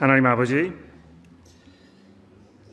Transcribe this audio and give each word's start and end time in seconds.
하나님 0.00 0.24
아버지, 0.24 0.72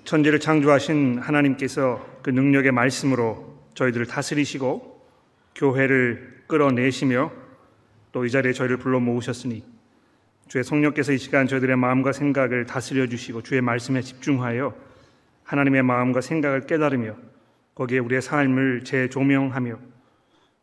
천지를 0.05 0.39
창조하신 0.39 1.19
하나님께서 1.19 2.19
그 2.21 2.29
능력의 2.29 2.71
말씀으로 2.71 3.53
저희들을 3.73 4.05
다스리시고 4.05 5.05
교회를 5.53 6.43
끌어내시며 6.47 7.29
또 8.13 8.23
이 8.23 8.29
자리에 8.29 8.53
저희를 8.53 8.77
불러 8.77 9.01
모으셨으니 9.01 9.61
주의 10.47 10.63
성령께서 10.63 11.11
이 11.11 11.17
시간 11.17 11.47
저희들의 11.47 11.75
마음과 11.75 12.13
생각을 12.13 12.65
다스려 12.65 13.07
주시고 13.07 13.41
주의 13.43 13.59
말씀에 13.59 14.01
집중하여 14.01 14.73
하나님의 15.43 15.83
마음과 15.83 16.21
생각을 16.21 16.61
깨달으며 16.61 17.17
거기에 17.75 17.99
우리의 17.99 18.21
삶을 18.21 18.85
재조명하며 18.85 19.77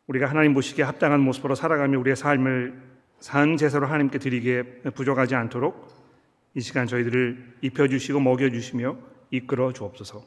우리가 0.07 0.31
하나님 0.31 0.55
보시기에 0.55 0.87
합당한 0.87 1.21
모습으로 1.21 1.57
살아가며 1.57 1.99
우리의 1.99 2.17
삶을 2.17 2.81
산 3.21 3.59
제사로 3.59 3.87
하나님께 3.87 4.19
드리기에 4.19 4.63
부족하지 4.95 5.35
않도록 5.35 6.04
이 6.55 6.61
시간 6.61 6.87
저희들을 6.87 7.57
입혀 7.63 7.89
주시고 7.89 8.21
먹여 8.21 8.49
주시며 8.49 8.97
이끌어 9.31 9.73
주옵소서. 9.73 10.25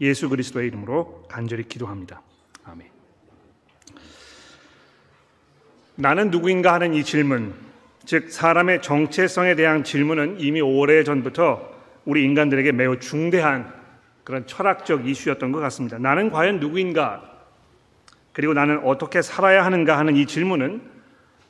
예수 0.00 0.28
그리스도의 0.28 0.68
이름으로 0.68 1.24
간절히 1.28 1.64
기도합니다. 1.64 2.22
아멘. 2.64 2.88
나는 5.96 6.30
누구인가 6.30 6.74
하는 6.74 6.94
이 6.94 7.02
질문, 7.02 7.54
즉 8.04 8.30
사람의 8.30 8.82
정체성에 8.82 9.56
대한 9.56 9.82
질문은 9.82 10.36
이미 10.38 10.60
오래 10.60 11.02
전부터 11.02 11.74
우리 12.04 12.24
인간들에게 12.24 12.70
매우 12.72 13.00
중대한 13.00 13.74
그런 14.22 14.46
철학적 14.46 15.08
이슈였던 15.08 15.50
것 15.50 15.58
같습니다. 15.60 15.98
나는 15.98 16.30
과연 16.30 16.60
누구인가? 16.60 17.32
그리고 18.32 18.52
나는 18.52 18.78
어떻게 18.84 19.22
살아야 19.22 19.64
하는가 19.64 19.98
하는 19.98 20.14
이 20.14 20.26
질문은 20.26 20.82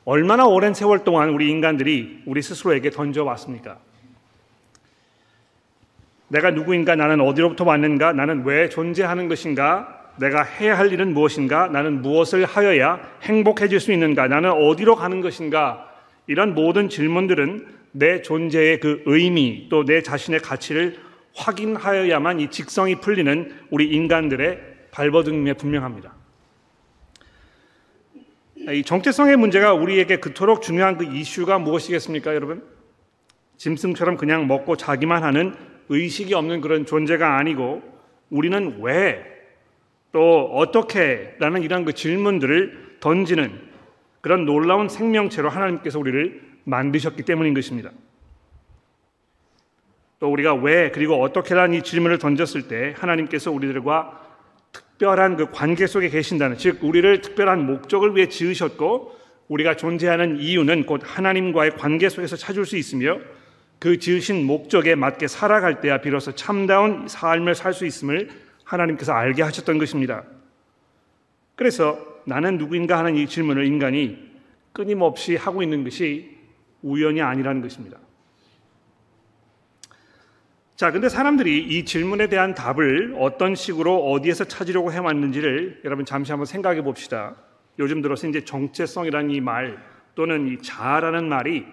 얼마나 0.05 0.47
오랜 0.47 0.73
세월 0.73 1.03
동안 1.03 1.29
우리 1.29 1.49
인간들이 1.49 2.23
우리 2.25 2.41
스스로에게 2.41 2.91
던져왔습니까? 2.91 3.77
내가 6.29 6.51
누구인가? 6.51 6.95
나는 6.95 7.21
어디로부터 7.21 7.63
왔는가? 7.63 8.13
나는 8.13 8.43
왜 8.45 8.69
존재하는 8.69 9.27
것인가? 9.27 10.11
내가 10.17 10.43
해야 10.43 10.77
할 10.77 10.91
일은 10.91 11.13
무엇인가? 11.13 11.67
나는 11.67 12.01
무엇을 12.01 12.45
하여야 12.45 12.99
행복해질 13.21 13.79
수 13.79 13.91
있는가? 13.91 14.27
나는 14.27 14.51
어디로 14.51 14.95
가는 14.95 15.21
것인가? 15.21 15.89
이런 16.25 16.53
모든 16.55 16.89
질문들은 16.89 17.67
내 17.91 18.21
존재의 18.21 18.79
그 18.79 19.03
의미 19.05 19.67
또 19.69 19.85
내 19.85 20.01
자신의 20.01 20.41
가치를 20.41 20.97
확인하여야만 21.35 22.39
이 22.39 22.49
직성이 22.49 22.95
풀리는 22.95 23.53
우리 23.69 23.87
인간들의 23.89 24.59
발버둥에 24.91 25.53
분명합니다. 25.53 26.13
이 28.73 28.83
정체성의 28.83 29.37
문제가 29.37 29.73
우리에게 29.73 30.17
그토록 30.17 30.61
중요한 30.61 30.97
그 30.97 31.05
이슈가 31.05 31.59
무엇이겠습니까, 31.59 32.35
여러분? 32.35 32.63
짐승처럼 33.57 34.17
그냥 34.17 34.47
먹고 34.47 34.75
자기만 34.75 35.23
하는 35.23 35.55
의식이 35.89 36.33
없는 36.33 36.61
그런 36.61 36.85
존재가 36.85 37.37
아니고 37.37 37.81
우리는 38.29 38.79
왜 38.81 39.37
또 40.11 40.49
어떻게 40.53 41.35
라는 41.37 41.61
이런 41.61 41.85
그 41.85 41.93
질문들을 41.93 42.97
던지는 42.99 43.51
그런 44.21 44.45
놀라운 44.45 44.89
생명체로 44.89 45.49
하나님께서 45.49 45.99
우리를 45.99 46.41
만드셨기 46.63 47.23
때문인 47.23 47.53
것입니다. 47.53 47.91
또 50.19 50.31
우리가 50.31 50.55
왜 50.55 50.89
그리고 50.89 51.21
어떻게라는 51.21 51.77
이 51.77 51.83
질문을 51.83 52.17
던졌을 52.17 52.67
때 52.67 52.95
하나님께서 52.97 53.51
우리들과 53.51 54.23
특별한 54.71 55.37
그 55.37 55.51
관계 55.51 55.85
속에 55.85 56.09
계신다는 56.09 56.57
즉 56.57 56.83
우리를 56.83 57.21
특별한 57.21 57.65
목적을 57.65 58.15
위해 58.15 58.27
지으셨고 58.27 59.15
우리가 59.47 59.75
존재하는 59.75 60.39
이유는 60.39 60.87
곧 60.87 61.01
하나님과의 61.03 61.75
관계 61.75 62.09
속에서 62.09 62.35
찾을 62.35 62.65
수 62.65 62.75
있으며 62.75 63.19
그 63.79 63.99
지으신 63.99 64.45
목적에 64.45 64.95
맞게 64.95 65.27
살아갈 65.27 65.81
때야 65.81 66.01
비로소 66.01 66.33
참다운 66.33 67.07
삶을 67.07 67.55
살 67.55 67.73
수 67.73 67.85
있음을 67.85 68.29
하나님께서 68.63 69.13
알게 69.13 69.43
하셨던 69.43 69.77
것입니다. 69.77 70.23
그래서 71.55 71.99
나는 72.25 72.57
누구인가 72.57 72.97
하는 72.97 73.15
이 73.15 73.27
질문을 73.27 73.65
인간이 73.65 74.17
끊임없이 74.73 75.35
하고 75.35 75.63
있는 75.63 75.83
것이 75.83 76.37
우연이 76.81 77.21
아니라는 77.21 77.61
것입니다. 77.61 77.97
자, 80.75 80.91
근데 80.91 81.09
사람들이 81.09 81.63
이 81.63 81.85
질문에 81.85 82.27
대한 82.29 82.53
답을 82.53 83.15
어떤 83.17 83.55
식으로 83.55 84.11
어디에서 84.11 84.43
찾으려고 84.45 84.91
해왔는지를 84.91 85.81
여러분 85.85 86.05
잠시 86.05 86.31
한번 86.31 86.45
생각해 86.45 86.83
봅시다. 86.83 87.35
요즘 87.79 88.01
들어서 88.01 88.27
이제 88.27 88.43
정체성이라는 88.43 89.31
이 89.31 89.39
말 89.41 89.77
또는 90.13 90.47
이 90.47 90.57
자아라는 90.61 91.29
말이 91.29 91.65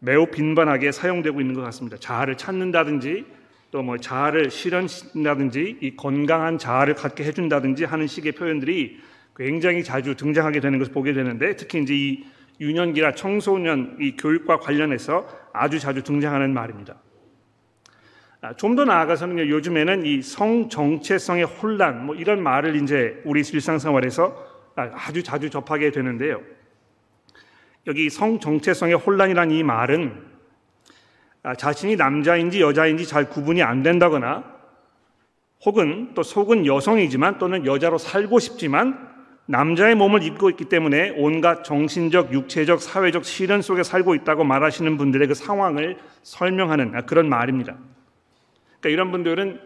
매우 0.00 0.26
빈번하게 0.26 0.92
사용되고 0.92 1.40
있는 1.40 1.54
것 1.54 1.62
같습니다. 1.62 1.96
자아를 1.98 2.36
찾는다든지 2.36 3.24
또 3.70 3.82
뭐 3.82 3.98
자아를 3.98 4.50
실현한다든지 4.52 5.78
이 5.80 5.96
건강한 5.96 6.58
자아를 6.58 6.94
갖게 6.94 7.24
해준다든지 7.24 7.84
하는 7.84 8.06
식의 8.06 8.32
표현들이 8.32 9.00
굉장히 9.36 9.82
자주 9.82 10.14
등장하게 10.14 10.60
되는 10.60 10.78
것을 10.78 10.92
보게 10.92 11.12
되는데 11.12 11.56
특히 11.56 11.82
이제 11.82 11.92
이 11.92 12.24
유년기나 12.60 13.16
청소년 13.16 13.96
이 14.00 14.16
교육과 14.16 14.60
관련해서 14.60 15.26
아주 15.52 15.80
자주 15.80 16.04
등장하는 16.04 16.54
말입니다. 16.54 16.94
아, 18.42 18.52
좀더 18.54 18.84
나아가서는 18.84 19.48
요즘에는 19.48 20.06
이 20.06 20.22
성 20.22 20.68
정체성의 20.68 21.44
혼란 21.44 22.06
뭐 22.06 22.14
이런 22.14 22.42
말을 22.42 22.76
이제 22.76 23.20
우리 23.24 23.40
일상생활에서 23.40 24.54
아주 24.76 25.24
자주 25.24 25.50
접하게 25.50 25.90
되는데요. 25.90 26.40
여기 27.86 28.08
성 28.08 28.40
정체성의 28.40 28.94
혼란이라는 28.94 29.54
이 29.54 29.62
말은 29.62 30.34
아, 31.42 31.54
자신이 31.54 31.96
남자인지 31.96 32.62
여자인지 32.62 33.06
잘 33.06 33.28
구분이 33.28 33.62
안 33.62 33.82
된다거나 33.82 34.44
혹은 35.64 36.12
또 36.14 36.22
속은 36.22 36.66
여성이지만 36.66 37.38
또는 37.38 37.66
여자로 37.66 37.98
살고 37.98 38.38
싶지만 38.38 39.12
남자의 39.46 39.94
몸을 39.94 40.22
입고 40.22 40.48
있기 40.50 40.66
때문에 40.66 41.12
온갖 41.16 41.64
정신적, 41.64 42.32
육체적, 42.32 42.80
사회적 42.80 43.26
시련 43.26 43.60
속에 43.60 43.82
살고 43.82 44.14
있다고 44.14 44.44
말하시는 44.44 44.96
분들의 44.96 45.28
그 45.28 45.34
상황을 45.34 45.98
설명하는 46.22 46.94
아, 46.94 47.02
그런 47.02 47.28
말입니다. 47.28 47.76
그러니까 48.80 48.88
이런 48.88 49.10
분들은 49.10 49.60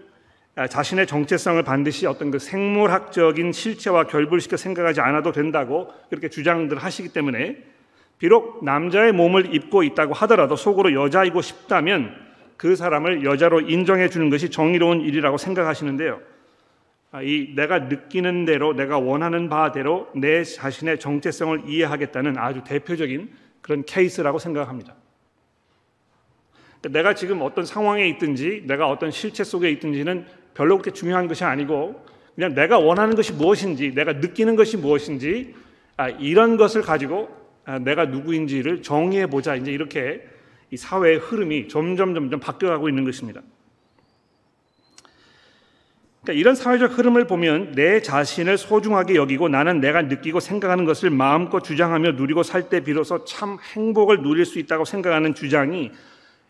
아, 0.57 0.67
자신의 0.67 1.07
정체성을 1.07 1.63
반드시 1.63 2.07
어떤 2.07 2.33
그 2.33 2.41
생물학적인 2.41 3.53
실체와 3.53 4.09
결부시켜 4.09 4.57
생각하지 4.57 5.01
않아도 5.01 5.31
된다고 5.31 5.93
그렇게 6.11 6.29
주장들 6.29 6.79
하시기 6.79 7.11
때문에 7.11 7.78
비록 8.19 8.65
남자의 8.65 9.13
몸을 9.13 9.55
입고 9.55 9.83
있다고 9.85 10.15
하더라도 10.15 10.57
속으로 10.57 10.93
여자이고 10.93 11.41
싶다면 11.41 12.15
그 12.57 12.75
사람을 12.75 13.25
여자로 13.25 13.63
인정해 13.63 14.09
주는 14.09 14.29
것이 14.31 14.51
정의로운 14.51 15.01
일이라고 15.01 15.39
생각하시는데요. 15.39 16.21
아, 17.11 17.23
이 17.23 17.55
내가 17.55 17.79
느끼는 17.79 18.45
대로 18.45 18.75
내가 18.75 18.99
원하는 18.99 19.49
바대로 19.49 20.09
내 20.15 20.45
자신의 20.45 20.99
정체성을 20.99 21.63
이해하겠다는 21.67 22.37
아주 22.37 22.63
대표적인 22.65 23.31
그런 23.63 23.85
케이스라고 23.85 24.39
생각합니다. 24.39 24.95
그러니까 26.81 26.99
내가 26.99 27.15
지금 27.15 27.41
어떤 27.43 27.65
상황에 27.65 28.07
있든지 28.09 28.65
내가 28.67 28.89
어떤 28.91 29.11
실체 29.11 29.45
속에 29.45 29.71
있든지는 29.71 30.27
별로 30.55 30.77
그렇게 30.77 30.91
중요한 30.91 31.29
것이 31.29 31.45
아니고 31.45 32.05
그냥 32.35 32.55
내가 32.55 32.79
원하는 32.79 33.15
것이 33.15 33.33
무엇인지 33.33 33.95
내가 33.95 34.15
느끼는 34.15 34.57
것이 34.57 34.77
무엇인지 34.77 35.55
아, 35.97 36.09
이런 36.09 36.57
것을 36.57 36.83
가지고 36.83 37.29
아, 37.29 37.38
내가 37.77 38.07
누구인지를 38.07 38.83
정의해 38.83 39.27
보자. 39.27 39.55
이제 39.55 39.71
이렇게 39.71 40.27
이 40.71 40.77
사회의 40.77 41.19
흐름이 41.19 41.69
점점 41.69 42.15
점점 42.15 42.41
바뀌어가고 42.41 42.89
있는 42.89 43.05
것입니다. 43.05 43.43
그러니까 46.23 46.41
이런 46.41 46.55
사회적 46.55 46.99
흐름을 46.99 47.27
보면 47.27 47.73
내 47.73 48.03
자신을 48.03 48.59
소중하게 48.59 49.15
여기고 49.15 49.49
나는 49.49 49.81
내가 49.81 50.03
느끼고 50.03 50.41
생각하는 50.41 50.85
것을 50.85 51.11
마음껏 51.11 51.61
주장하며 51.61 52.13
누리고 52.13 52.43
살 52.43 52.69
때 52.69 52.81
비로소 52.81 53.25
참 53.25 53.59
행복을 53.75 54.23
누릴 54.23 54.45
수 54.45 54.59
있다고 54.59 54.85
생각하는 54.85 55.35
주장이 55.35 55.93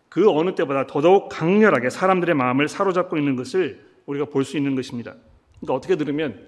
그 0.08 0.30
어느 0.30 0.54
때보다 0.54 0.86
더더욱 0.86 1.28
강렬하게 1.28 1.90
사람들의 1.90 2.34
마음을 2.34 2.66
사로잡고 2.66 3.18
있는 3.18 3.36
것을 3.36 3.80
우리가 4.06 4.24
볼 4.26 4.44
수 4.44 4.56
있는 4.56 4.74
것입니다. 4.74 5.14
그러니까 5.60 5.74
어떻게 5.74 5.96
들으면 5.96 6.40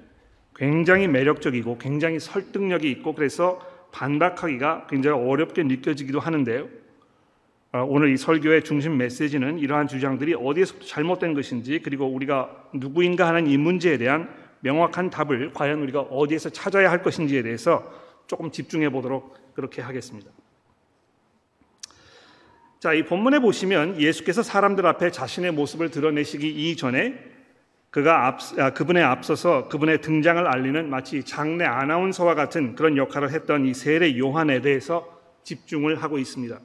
굉장히 0.57 1.07
매력적이고 1.07 1.79
굉장히 1.79 2.19
설득력이 2.19 2.91
있고 2.91 3.15
그래서 3.15 3.61
반박하기가 3.93 4.87
굉장히 4.89 5.25
어렵게 5.25 5.63
느껴지기도 5.65 6.21
하는데요. 6.21 6.69
아, 7.73 7.83
오늘 7.83 8.11
이 8.11 8.17
설교의 8.17 8.65
중심 8.65 8.97
메시지는 8.97 9.59
이러한 9.59 9.87
주장들이 9.87 10.35
어디에서 10.35 10.81
잘못된 10.81 11.35
것인지 11.35 11.81
그리고 11.81 12.07
우리가 12.07 12.65
누구인가 12.73 13.29
하는 13.29 13.47
이 13.47 13.57
문제에 13.57 13.97
대한 13.97 14.29
명확한 14.61 15.11
답을 15.11 15.53
과연 15.53 15.81
우리가 15.83 16.01
어디에서 16.01 16.51
찾아야 16.51 16.91
할 16.91 17.03
것인지에 17.03 17.43
대해서 17.43 17.93
조금 18.27 18.51
집중해 18.51 18.91
보도록 18.91 19.37
그렇게 19.55 19.83
하겠습니다. 19.83 20.31
자, 22.81 22.93
이 22.93 23.05
본문에 23.05 23.41
보시면 23.41 24.01
예수께서 24.01 24.43
사람들 24.43 24.87
앞에 24.87 25.11
자신의 25.11 25.53
모습을 25.53 25.91
드러내시기 25.91 26.49
이전에 26.49 27.40
그가 27.91 28.29
앞, 28.29 28.41
아, 28.59 28.71
그분에 28.71 29.03
앞서서 29.03 29.69
그분의 29.69 30.01
등장을 30.01 30.47
알리는 30.47 30.89
마치 30.89 31.25
장례 31.25 31.65
아나운서와 31.65 32.35
같은 32.37 32.77
그런 32.77 32.97
역할을 32.97 33.33
했던 33.33 33.67
이 33.67 33.75
세례 33.75 34.17
요한에 34.17 34.61
대해서 34.61 35.21
집중을 35.43 36.01
하고 36.01 36.19
있습니다. 36.19 36.61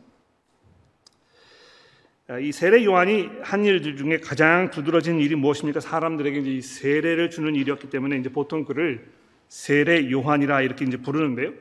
아, 2.27 2.39
이 2.39 2.51
세례 2.51 2.83
요한이 2.86 3.30
한 3.42 3.66
일들 3.66 3.98
중에 3.98 4.19
가장 4.19 4.69
두드러진 4.69 5.19
일이 5.19 5.36
무엇입니까? 5.36 5.80
사람들에게 5.80 6.39
이제 6.39 6.50
이 6.51 6.62
세례를 6.62 7.31
주는 7.31 7.56
일이었기 7.56 7.89
때문에 7.89 8.18
이제 8.18 8.30
보통 8.30 8.63
그를 8.63 9.07
세례 9.48 10.12
요한이라 10.12 10.62
이렇게 10.62 10.86
이제 10.86 10.98
부르는데요. 10.98 11.54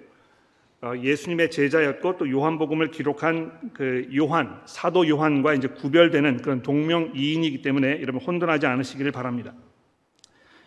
어, 0.84 0.92
예수님의 0.98 1.50
제자였고 1.50 2.18
또 2.18 2.30
요한복음을 2.30 2.90
기록한 2.90 3.58
그 3.72 4.06
요한 4.14 4.60
사도 4.66 5.08
요한과 5.08 5.54
이제 5.54 5.66
구별되는 5.66 6.42
그런 6.42 6.62
동명이인이기 6.62 7.62
때문에 7.62 8.02
여러분 8.02 8.20
혼돈하지 8.20 8.66
않으시기를 8.66 9.10
바랍니다. 9.10 9.54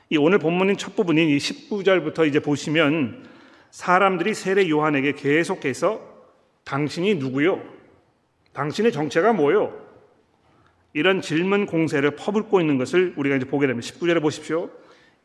이 0.09 0.17
오늘 0.17 0.39
본문인 0.39 0.75
첫 0.75 0.95
부분인 0.95 1.29
이 1.29 1.37
19절부터 1.37 2.27
이제 2.27 2.39
보시면 2.39 3.27
사람들이 3.69 4.33
세례 4.33 4.67
요한에게 4.67 5.11
계속해서 5.11 6.01
당신이 6.63 7.15
누구요? 7.15 7.61
당신의 8.53 8.91
정체가 8.93 9.33
뭐요? 9.33 9.79
이런 10.93 11.21
질문 11.21 11.67
공세를 11.67 12.15
퍼붓고 12.15 12.59
있는 12.59 12.79
것을 12.79 13.13
우리가 13.17 13.35
이제 13.35 13.45
보게 13.45 13.67
됩니다. 13.67 13.87
19절에 13.87 14.19
보십시오. 14.19 14.71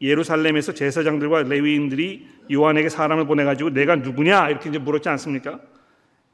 예루살렘에서 0.03 0.75
제사장들과 0.75 1.45
레위인들이 1.45 2.27
요한에게 2.51 2.89
사람을 2.89 3.27
보내 3.27 3.45
가지고 3.45 3.71
내가 3.71 3.97
누구냐 3.97 4.51
이렇게 4.51 4.69
이제 4.69 4.79
물었지 4.79 5.09
않습니까? 5.09 5.61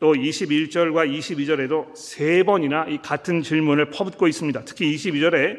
또 0.00 0.14
21절과 0.14 1.12
22절에도 1.12 1.94
세 1.94 2.42
번이나 2.44 2.86
이 2.88 2.98
같은 3.02 3.42
질문을 3.42 3.90
퍼붓고 3.90 4.26
있습니다. 4.26 4.64
특히 4.64 4.94
22절에 4.94 5.58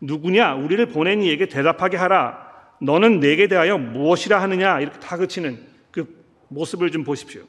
누구냐 0.00 0.54
우리를 0.54 0.84
보낸 0.86 1.22
이에게 1.22 1.46
대답하게 1.46 1.96
하라. 1.96 2.46
너는 2.82 3.20
내게 3.20 3.48
대하여 3.48 3.78
무엇이라 3.78 4.42
하느냐 4.42 4.80
이렇게 4.80 4.98
다그치는 5.00 5.58
그 5.90 6.22
모습을 6.48 6.90
좀 6.90 7.04
보십시오. 7.04 7.42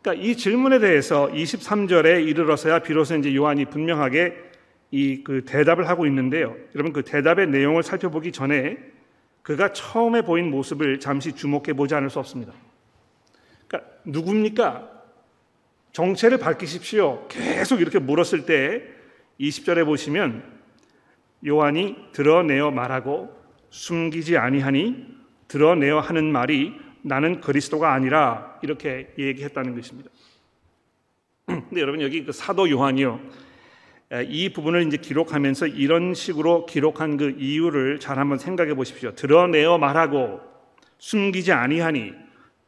그러니까 0.00 0.26
이 0.26 0.36
질문에 0.36 0.80
대해서 0.80 1.28
23절에 1.28 2.26
이르러서야 2.26 2.80
비로소 2.80 3.14
이제 3.14 3.32
요한이 3.34 3.66
분명하게 3.66 4.51
이 4.92 5.24
그 5.24 5.44
대답을 5.44 5.88
하고 5.88 6.06
있는데요. 6.06 6.54
여러분 6.74 6.92
그 6.92 7.02
대답의 7.02 7.48
내용을 7.48 7.82
살펴보기 7.82 8.30
전에 8.30 8.76
그가 9.42 9.72
처음에 9.72 10.22
보인 10.22 10.50
모습을 10.50 11.00
잠시 11.00 11.32
주목해 11.32 11.72
보지 11.72 11.94
않을 11.94 12.10
수 12.10 12.18
없습니다. 12.18 12.52
그러니까 13.66 13.90
누굽니까? 14.04 14.90
정체를 15.92 16.38
밝히십시오. 16.38 17.26
계속 17.28 17.80
이렇게 17.80 17.98
물었을 17.98 18.46
때 18.46 18.82
20절에 19.40 19.84
보시면 19.84 20.44
요한이 21.46 21.96
드러내어 22.12 22.70
말하고 22.70 23.34
숨기지 23.70 24.36
아니하니 24.36 25.06
드러내어 25.48 26.00
하는 26.00 26.30
말이 26.30 26.74
나는 27.02 27.40
그리스도가 27.40 27.92
아니라 27.92 28.58
이렇게 28.62 29.12
얘기했다는 29.18 29.74
것입니다. 29.74 30.10
근데 31.46 31.80
여러분 31.80 32.00
여기 32.02 32.24
그 32.24 32.32
사도 32.32 32.70
요한이요. 32.70 33.20
이 34.28 34.50
부분을 34.50 34.86
이제 34.86 34.98
기록하면서 34.98 35.68
이런 35.68 36.12
식으로 36.12 36.66
기록한 36.66 37.16
그 37.16 37.34
이유를 37.38 37.98
잘 37.98 38.18
한번 38.18 38.36
생각해 38.38 38.74
보십시오. 38.74 39.12
드러내어 39.14 39.78
말하고 39.78 40.40
숨기지 40.98 41.52
아니하니 41.52 42.12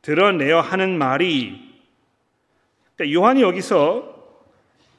드러내어 0.01 0.61
하는 0.61 0.97
말이 0.97 1.61
그러니까 2.97 3.15
요한이 3.15 3.43
여기서 3.43 4.15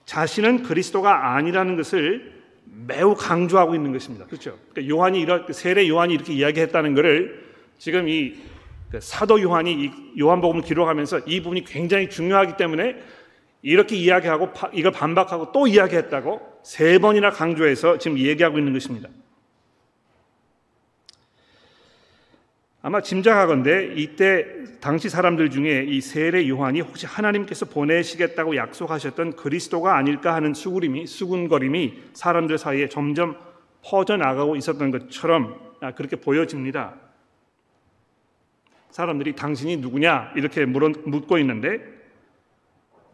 자신은 0.05 0.63
그리스도가 0.63 1.33
아니라는 1.35 1.77
것을 1.77 2.33
매우 2.65 3.15
강조하고 3.15 3.73
있는 3.73 3.91
것입니다. 3.91 4.25
그렇죠? 4.25 4.57
그러니까 4.71 4.93
요한이 4.93 5.19
이런 5.19 5.51
세례 5.51 5.87
요한이 5.87 6.13
이렇게 6.13 6.33
이야기했다는 6.33 6.93
것을 6.93 7.43
지금 7.79 8.07
이그 8.07 8.99
사도 8.99 9.41
요한이 9.41 9.73
이 9.73 9.91
요한복음을 10.19 10.61
기록하면서 10.63 11.21
이 11.25 11.41
부분이 11.41 11.63
굉장히 11.65 12.09
중요하기 12.09 12.57
때문에 12.57 12.97
이렇게 13.65 13.95
이야기하고 13.95 14.51
이걸 14.73 14.91
반박하고 14.91 15.51
또 15.51 15.65
이야기했다고 15.65 16.59
세 16.61 16.99
번이나 16.99 17.31
강조해서 17.31 17.97
지금 17.97 18.19
얘기하고 18.19 18.59
있는 18.59 18.73
것입니다. 18.73 19.09
아마 22.83 23.01
짐작하건대 23.01 23.95
이때 23.95 24.45
당시 24.79 25.09
사람들 25.09 25.49
중에 25.49 25.83
이 25.87 25.99
세례 25.99 26.47
요한이 26.47 26.81
혹시 26.81 27.07
하나님께서 27.07 27.65
보내시겠다고 27.65 28.55
약속하셨던 28.55 29.35
그리스도가 29.35 29.97
아닐까 29.97 30.35
하는 30.35 30.53
수구림이 30.53 31.07
수군거림이 31.07 32.03
사람들 32.13 32.59
사이에 32.59 32.87
점점 32.87 33.35
퍼져 33.83 34.15
나가고 34.15 34.55
있었던 34.57 34.91
것처럼 34.91 35.59
아, 35.81 35.91
그렇게 35.95 36.17
보여집니다. 36.17 36.93
사람들이 38.91 39.33
당신이 39.35 39.77
누구냐 39.77 40.33
이렇게 40.35 40.65
묻고 40.65 41.39
있는데 41.39 41.94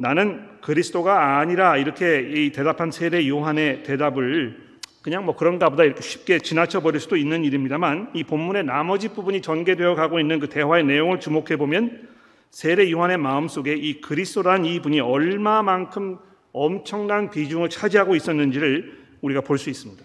나는 0.02 0.48
그리스도가 0.62 1.38
아니라 1.38 1.78
이렇게 1.78 2.22
이 2.22 2.52
대답한 2.52 2.90
세례 2.90 3.28
요한의 3.28 3.84
대답을 3.84 4.72
그냥 5.04 5.26
뭐 5.26 5.36
그런가 5.36 5.70
보다 5.70 5.84
이렇게 5.84 6.02
쉽게 6.02 6.40
지나쳐 6.40 6.80
버릴 6.82 7.00
수도 7.00 7.16
있는 7.16 7.44
일입니다만 7.44 8.10
이 8.16 8.24
본문의 8.24 8.64
나머지 8.64 9.10
부분이 9.10 9.44
전개되어 9.44 9.94
가고 9.94 10.20
있는 10.20 10.40
그 10.40 10.50
대화의 10.50 10.86
내용을 10.86 11.20
주목해 11.20 11.58
보면 11.58 12.10
세례 12.50 12.92
요한의 12.92 13.18
마음속에 13.18 13.76
이 13.76 14.02
그리스도란 14.02 14.66
이 14.66 14.82
분이 14.82 15.00
얼마만큼 15.02 16.18
엄청난 16.52 17.30
비중을 17.30 17.70
차지하고 17.70 18.16
있었는지를 18.16 18.98
우리가 19.22 19.42
볼 19.42 19.60
수 19.60 19.70
있습니다. 19.70 20.04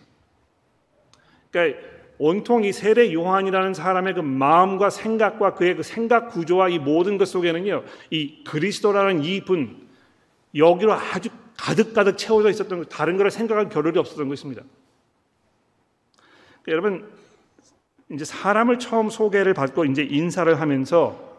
그러니까 1.50 1.81
온통 2.19 2.64
이 2.64 2.72
세례 2.72 3.14
요한이라는 3.14 3.72
사람의 3.72 4.14
그 4.14 4.20
마음과 4.20 4.90
생각과 4.90 5.54
그의 5.54 5.76
그 5.76 5.82
생각 5.82 6.28
구조와 6.28 6.69
이 6.69 6.78
모든 6.78 7.16
것 7.16 7.28
속에는요, 7.28 7.82
이 8.10 8.44
그리스도라는 8.44 9.25
이 9.25 9.40
분, 9.40 9.86
여기로 10.56 10.93
아주 10.93 11.29
가득가득 11.56 12.19
채워져 12.19 12.50
있었던 12.50 12.87
다른 12.88 13.17
거를 13.17 13.31
생각할 13.31 13.69
겨를이 13.69 13.99
없었던 13.99 14.29
것입니다. 14.29 14.62
그러니까 16.62 16.73
여러분, 16.73 17.08
이제 18.11 18.25
사람을 18.25 18.79
처음 18.79 19.11
소개를 19.11 19.55
받고 19.55 19.85
이제 19.87 20.03
인사를 20.03 20.61
하면서 20.61 21.37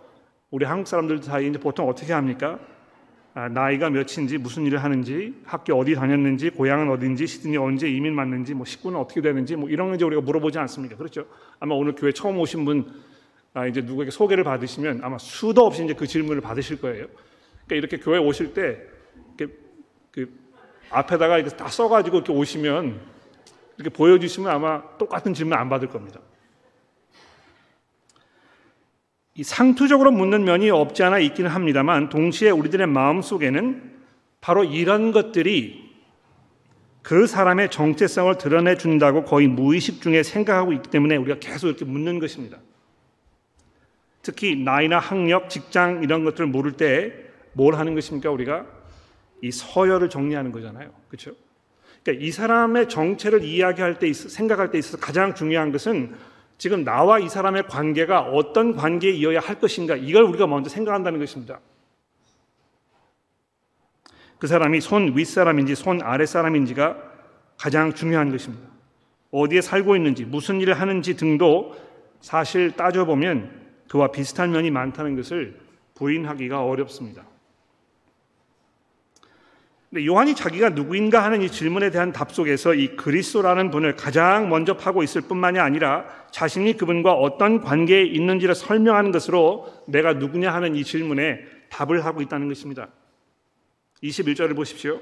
우리 0.51 0.65
한국 0.65 0.87
사람들 0.87 1.23
사이에 1.23 1.47
이제 1.47 1.59
보통 1.59 1.87
어떻게 1.87 2.13
합니까? 2.13 2.59
아, 3.33 3.47
나이가 3.49 3.89
몇인지 3.89 4.39
무슨 4.39 4.65
일을 4.65 4.83
하는지 4.83 5.35
학교 5.45 5.75
어디 5.75 5.93
다녔는지 5.93 6.49
고향은 6.49 6.89
어딘지 6.89 7.27
시드니 7.27 7.55
언제 7.57 7.87
이민 7.87 8.17
왔는지 8.17 8.55
뭐 8.55 8.65
식구는 8.65 8.99
어떻게 8.99 9.21
되는지 9.21 9.55
뭐 9.55 9.69
이런 9.69 9.89
거 9.89 9.95
이제 9.95 10.05
우리가 10.05 10.21
물어보지 10.23 10.57
않습니까? 10.57 10.95
그렇죠? 10.97 11.25
아마 11.59 11.75
오늘 11.75 11.93
교회 11.93 12.11
처음 12.11 12.39
오신 12.39 12.65
분 12.65 12.91
아, 13.53 13.67
이제 13.67 13.81
누구에게 13.81 14.11
소개를 14.11 14.43
받으시면 14.43 15.01
아마 15.03 15.17
수도 15.19 15.65
없이 15.65 15.83
이제 15.83 15.93
그 15.93 16.07
질문을 16.07 16.41
받으실 16.41 16.81
거예요. 16.81 17.05
그러니까 17.67 17.75
이렇게 17.75 17.97
교회 17.97 18.17
오실 18.17 18.53
때 18.53 18.96
이렇게 19.37 19.53
그 20.11 20.29
앞에다가 20.89 21.37
이렇게 21.37 21.55
다 21.55 21.67
써가지고 21.67 22.17
이렇게 22.17 22.33
오시면 22.33 22.99
이렇게 23.77 23.95
보여주시면 23.95 24.51
아마 24.51 24.97
똑같은 24.97 25.33
질문 25.33 25.57
안 25.57 25.69
받을 25.69 25.87
겁니다. 25.87 26.19
이 29.35 29.43
상투적으로 29.43 30.11
묻는 30.11 30.45
면이 30.45 30.71
없지 30.71 31.03
않아 31.03 31.19
있기는 31.19 31.51
합니다만 31.51 32.09
동시에 32.09 32.49
우리들의 32.49 32.87
마음 32.87 33.21
속에는 33.21 33.97
바로 34.41 34.63
이런 34.63 35.11
것들이 35.11 35.85
그 37.03 37.27
사람의 37.27 37.69
정체성을 37.69 38.37
드러내 38.39 38.77
준다고 38.77 39.23
거의 39.23 39.47
무의식 39.47 40.01
중에 40.01 40.23
생각하고 40.23 40.73
있기 40.73 40.89
때문에 40.89 41.15
우리가 41.17 41.39
계속 41.39 41.67
이렇게 41.67 41.85
묻는 41.85 42.19
것입니다. 42.19 42.57
특히 44.23 44.55
나이나 44.55 44.97
학력, 44.97 45.49
직장 45.49 46.03
이런 46.03 46.23
것들을 46.23 46.47
모를 46.47 46.71
때 46.73 47.27
뭘 47.57 47.73
하는 47.75 47.95
것입니까? 47.95 48.29
우리가 48.29 48.67
이 49.41 49.51
서열을 49.51 50.09
정리하는 50.09 50.51
거잖아요. 50.51 50.91
그렇죠? 51.07 51.31
그러니까 52.03 52.25
이 52.25 52.31
사람의 52.31 52.89
정체를 52.89 53.43
이야기할 53.43 53.99
때 53.99 54.11
생각할 54.13 54.71
때 54.71 54.77
있어서 54.77 54.97
가장 54.97 55.35
중요한 55.35 55.71
것은 55.71 56.15
지금 56.57 56.83
나와 56.83 57.19
이 57.19 57.29
사람의 57.29 57.67
관계가 57.67 58.21
어떤 58.21 58.75
관계에 58.75 59.11
이어야 59.11 59.39
할 59.39 59.59
것인가 59.59 59.95
이걸 59.95 60.23
우리가 60.23 60.47
먼저 60.47 60.69
생각한다는 60.69 61.19
것입니다. 61.19 61.59
그 64.39 64.47
사람이 64.47 64.81
손 64.81 65.15
윗사람인지 65.15 65.75
손 65.75 66.01
아랫사람인지가 66.01 66.97
가장 67.57 67.93
중요한 67.93 68.31
것입니다. 68.31 68.67
어디에 69.31 69.61
살고 69.61 69.95
있는지 69.95 70.25
무슨 70.25 70.61
일을 70.61 70.79
하는지 70.79 71.15
등도 71.15 71.75
사실 72.21 72.71
따져보면 72.71 73.67
그와 73.89 74.11
비슷한 74.11 74.51
면이 74.51 74.71
많다는 74.71 75.15
것을 75.15 75.59
부인하기가 75.95 76.63
어렵습니다. 76.63 77.25
근데 79.89 80.05
요한이 80.05 80.35
자기가 80.35 80.71
누구인가 80.71 81.23
하는 81.23 81.41
이 81.41 81.49
질문에 81.49 81.91
대한 81.91 82.11
답 82.11 82.33
속에서 82.33 82.73
이 82.73 82.97
그리스도라는 82.97 83.71
분을 83.71 83.95
가장 83.95 84.49
먼저 84.49 84.75
파고 84.75 85.01
있을 85.01 85.21
뿐만이 85.21 85.59
아니라 85.59 86.05
자신이 86.31 86.75
그분과 86.75 87.13
어떤 87.13 87.61
관계에 87.61 88.03
있는지를 88.03 88.53
설명하는 88.53 89.11
것으로 89.11 89.65
내가 89.87 90.13
누구냐 90.13 90.53
하는 90.53 90.75
이 90.75 90.83
질문에 90.83 91.39
답을 91.69 92.03
하고 92.03 92.21
있다는 92.21 92.49
것입니다. 92.49 92.89
21절을 94.03 94.55
보십시오. 94.55 94.99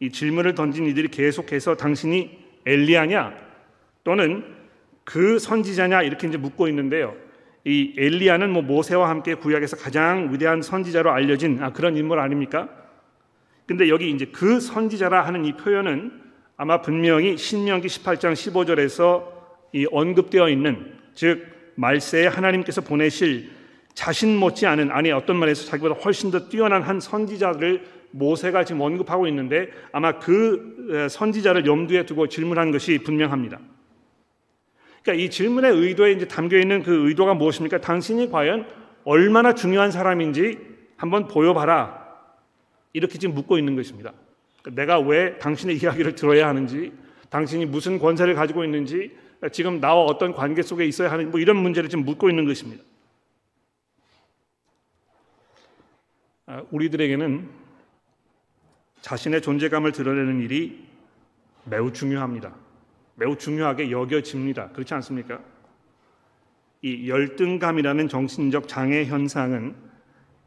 이 0.00 0.10
질문을 0.10 0.54
던진 0.54 0.86
이들이 0.86 1.08
계속해서 1.08 1.76
당신이 1.76 2.38
엘리야냐 2.64 3.34
또는 4.02 4.44
그 5.04 5.38
선지자냐 5.38 6.02
이렇게 6.02 6.26
이제 6.26 6.38
묻고 6.38 6.68
있는데요. 6.68 7.14
이 7.64 7.94
엘리야는 7.98 8.50
뭐 8.50 8.62
모세와 8.62 9.10
함께 9.10 9.34
구약에서 9.34 9.76
가장 9.76 10.32
위대한 10.32 10.62
선지자로 10.62 11.10
알려진 11.10 11.62
아, 11.62 11.72
그런 11.72 11.96
인물 11.96 12.18
아닙니까? 12.18 12.85
근데 13.66 13.88
여기 13.88 14.10
이제 14.10 14.26
그 14.26 14.60
선지자라 14.60 15.26
하는 15.26 15.44
이 15.44 15.52
표현은 15.52 16.12
아마 16.56 16.80
분명히 16.80 17.36
신명기 17.36 17.88
18장 17.88 18.32
15절에서 18.32 19.24
이 19.72 19.86
언급되어 19.90 20.48
있는 20.48 20.94
즉 21.14 21.46
말세에 21.74 22.26
하나님께서 22.28 22.80
보내실 22.80 23.50
자신 23.92 24.36
못지 24.36 24.66
않은 24.66 24.90
아니 24.90 25.10
어떤 25.10 25.36
말에서 25.36 25.66
자기보다 25.66 25.94
훨씬 26.00 26.30
더 26.30 26.48
뛰어난 26.48 26.82
한 26.82 27.00
선지자를 27.00 27.84
모세가 28.12 28.64
지금 28.64 28.80
언급하고 28.82 29.26
있는데 29.28 29.68
아마 29.92 30.18
그 30.18 31.08
선지자를 31.10 31.66
염두에 31.66 32.06
두고 32.06 32.28
질문한 32.28 32.70
것이 32.70 32.98
분명합니다. 32.98 33.58
그러니까 35.02 35.24
이 35.24 35.30
질문의 35.30 35.72
의도에 35.72 36.12
이제 36.12 36.26
담겨 36.26 36.58
있는 36.58 36.82
그 36.82 37.08
의도가 37.08 37.34
무엇입니까? 37.34 37.80
당신이 37.80 38.30
과연 38.30 38.66
얼마나 39.04 39.54
중요한 39.54 39.90
사람인지 39.90 40.58
한번 40.96 41.28
보여봐라. 41.28 42.05
이렇게 42.92 43.18
지금 43.18 43.34
묻고 43.34 43.58
있는 43.58 43.76
것입니다. 43.76 44.12
그러니까 44.62 44.82
내가 44.82 44.98
왜 45.00 45.38
당신의 45.38 45.76
이야기를 45.76 46.14
들어야 46.14 46.48
하는지, 46.48 46.92
당신이 47.30 47.66
무슨 47.66 47.98
권세를 47.98 48.34
가지고 48.34 48.64
있는지, 48.64 49.16
지금 49.52 49.80
나와 49.80 50.02
어떤 50.04 50.32
관계 50.32 50.62
속에 50.62 50.84
있어야 50.86 51.10
하는지, 51.10 51.30
뭐 51.30 51.40
이런 51.40 51.56
문제를 51.56 51.88
지금 51.88 52.04
묻고 52.04 52.30
있는 52.30 52.46
것입니다. 52.46 52.82
아, 56.46 56.62
우리들에게는 56.70 57.48
자신의 59.00 59.42
존재감을 59.42 59.92
드러내는 59.92 60.40
일이 60.40 60.86
매우 61.64 61.92
중요합니다. 61.92 62.54
매우 63.16 63.36
중요하게 63.36 63.90
여겨집니다. 63.90 64.70
그렇지 64.70 64.94
않습니까? 64.94 65.40
이 66.82 67.08
열등감이라는 67.08 68.08
정신적 68.08 68.68
장애 68.68 69.04
현상은 69.04 69.74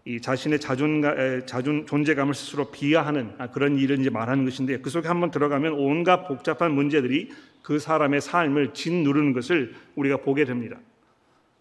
이 0.10 0.20
자신의 0.20 0.60
자존감, 0.60 1.46
자존 1.46 1.86
존재감을 1.86 2.34
스스로 2.34 2.72
비하하는 2.72 3.30
아, 3.38 3.52
그런 3.52 3.78
일을 3.78 4.00
이제 4.00 4.10
말하는 4.10 4.44
것인데 4.44 4.80
그 4.80 4.90
속에 4.90 5.08
한번 5.08 5.30
들어가면 5.30 5.74
온갖 5.74 6.28
복잡한 6.28 6.72
문제들이 6.72 7.30
그 7.62 7.78
사람의 7.78 8.20
삶을 8.20 8.74
짓누르는 8.74 9.34
것을 9.34 9.76
우리가 9.96 10.18
보게 10.18 10.46
됩니다. 10.46 10.78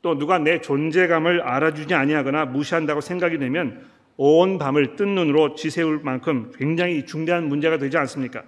또 0.00 0.16
누가 0.16 0.38
내 0.38 0.62
존재감을 0.62 1.42
알아주지 1.42 1.92
아니하거나 1.92 2.46
무시한다고 2.46 3.02
생각이 3.02 3.36
되면 3.36 3.84
온 4.16 4.56
밤을 4.56 4.96
뜬 4.96 5.14
눈으로 5.14 5.54
지새울 5.54 6.00
만큼 6.02 6.50
굉장히 6.56 7.04
중대한 7.04 7.48
문제가 7.48 7.76
되지 7.76 7.98
않습니까? 7.98 8.44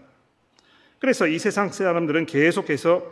그래서 0.99 1.27
이 1.27 1.39
세상 1.39 1.69
사람들은 1.69 2.25
계속해서 2.25 3.03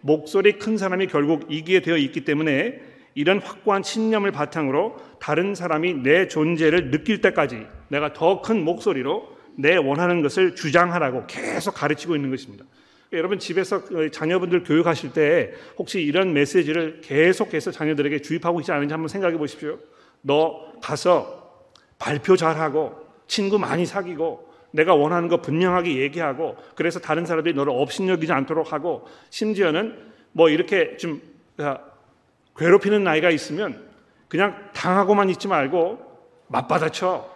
목소리 0.00 0.52
큰 0.52 0.78
사람이 0.78 1.08
결국 1.08 1.46
이기게 1.48 1.80
되어 1.80 1.96
있기 1.96 2.20
때문에 2.24 2.95
이런 3.16 3.40
확고한 3.40 3.82
신념을 3.82 4.30
바탕으로 4.30 4.96
다른 5.18 5.54
사람이 5.54 5.94
내 5.94 6.28
존재를 6.28 6.90
느낄 6.90 7.22
때까지 7.22 7.66
내가 7.88 8.12
더 8.12 8.42
큰 8.42 8.62
목소리로 8.62 9.34
내 9.56 9.76
원하는 9.76 10.20
것을 10.20 10.54
주장하라고 10.54 11.26
계속 11.26 11.72
가르치고 11.72 12.14
있는 12.14 12.30
것입니다. 12.30 12.66
여러분 13.12 13.38
집에서 13.38 13.82
그 13.84 14.10
자녀분들 14.10 14.64
교육하실 14.64 15.14
때 15.14 15.54
혹시 15.78 16.02
이런 16.02 16.34
메시지를 16.34 17.00
계속해서 17.02 17.70
자녀들에게 17.70 18.20
주입하고 18.20 18.60
있지 18.60 18.70
않은지 18.70 18.92
한번 18.92 19.08
생각해 19.08 19.38
보십시오. 19.38 19.78
너 20.20 20.72
가서 20.82 21.64
발표 21.98 22.36
잘하고 22.36 22.94
친구 23.26 23.58
많이 23.58 23.86
사귀고 23.86 24.46
내가 24.72 24.94
원하는 24.94 25.28
거 25.28 25.40
분명하게 25.40 25.96
얘기하고 25.96 26.56
그래서 26.74 27.00
다른 27.00 27.24
사람들이 27.24 27.54
너를 27.54 27.72
업신여기지 27.74 28.30
않도록 28.30 28.74
하고 28.74 29.06
심지어는 29.30 29.96
뭐 30.32 30.50
이렇게 30.50 30.98
좀 30.98 31.22
괴롭히는 32.58 33.04
나이가 33.04 33.30
있으면 33.30 33.88
그냥 34.28 34.70
당하고만 34.72 35.30
있지 35.30 35.48
말고 35.48 36.04
맞받아쳐. 36.48 37.34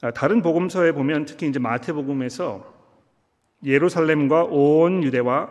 아, 0.00 0.12
다른 0.12 0.42
복음서에 0.42 0.92
보면 0.92 1.24
특히 1.24 1.48
이제 1.48 1.58
마태복음에서 1.58 2.72
예루살렘과 3.64 4.44
온 4.44 5.02
유대와 5.02 5.50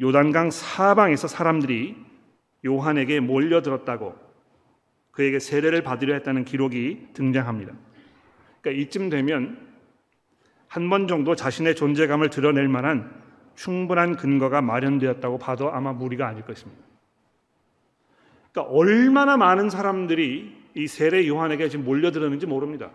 요단강 0.00 0.50
사방에서 0.50 1.28
사람들이 1.28 1.96
요한에게 2.64 3.20
몰려들었다고 3.20 4.16
그에게 5.12 5.38
세례를 5.38 5.82
받으려 5.82 6.14
했다는 6.14 6.44
기록이 6.44 7.08
등장합니다. 7.12 7.72
그러니까 8.60 8.82
이쯤 8.82 9.08
되면 9.08 9.75
한 10.76 10.90
번 10.90 11.08
정도 11.08 11.34
자신의 11.34 11.74
존재감을 11.74 12.28
드러낼 12.28 12.68
만한 12.68 13.10
충분한 13.54 14.16
근거가 14.16 14.60
마련되었다고 14.60 15.38
봐도 15.38 15.72
아마 15.72 15.94
무리가 15.94 16.28
아닐 16.28 16.42
것입니다. 16.44 16.82
그러니까 18.52 18.74
얼마나 18.74 19.38
많은 19.38 19.70
사람들이 19.70 20.54
이 20.74 20.86
세례 20.86 21.26
요한에게 21.26 21.70
지금 21.70 21.86
몰려들었는지 21.86 22.44
모릅니다. 22.44 22.90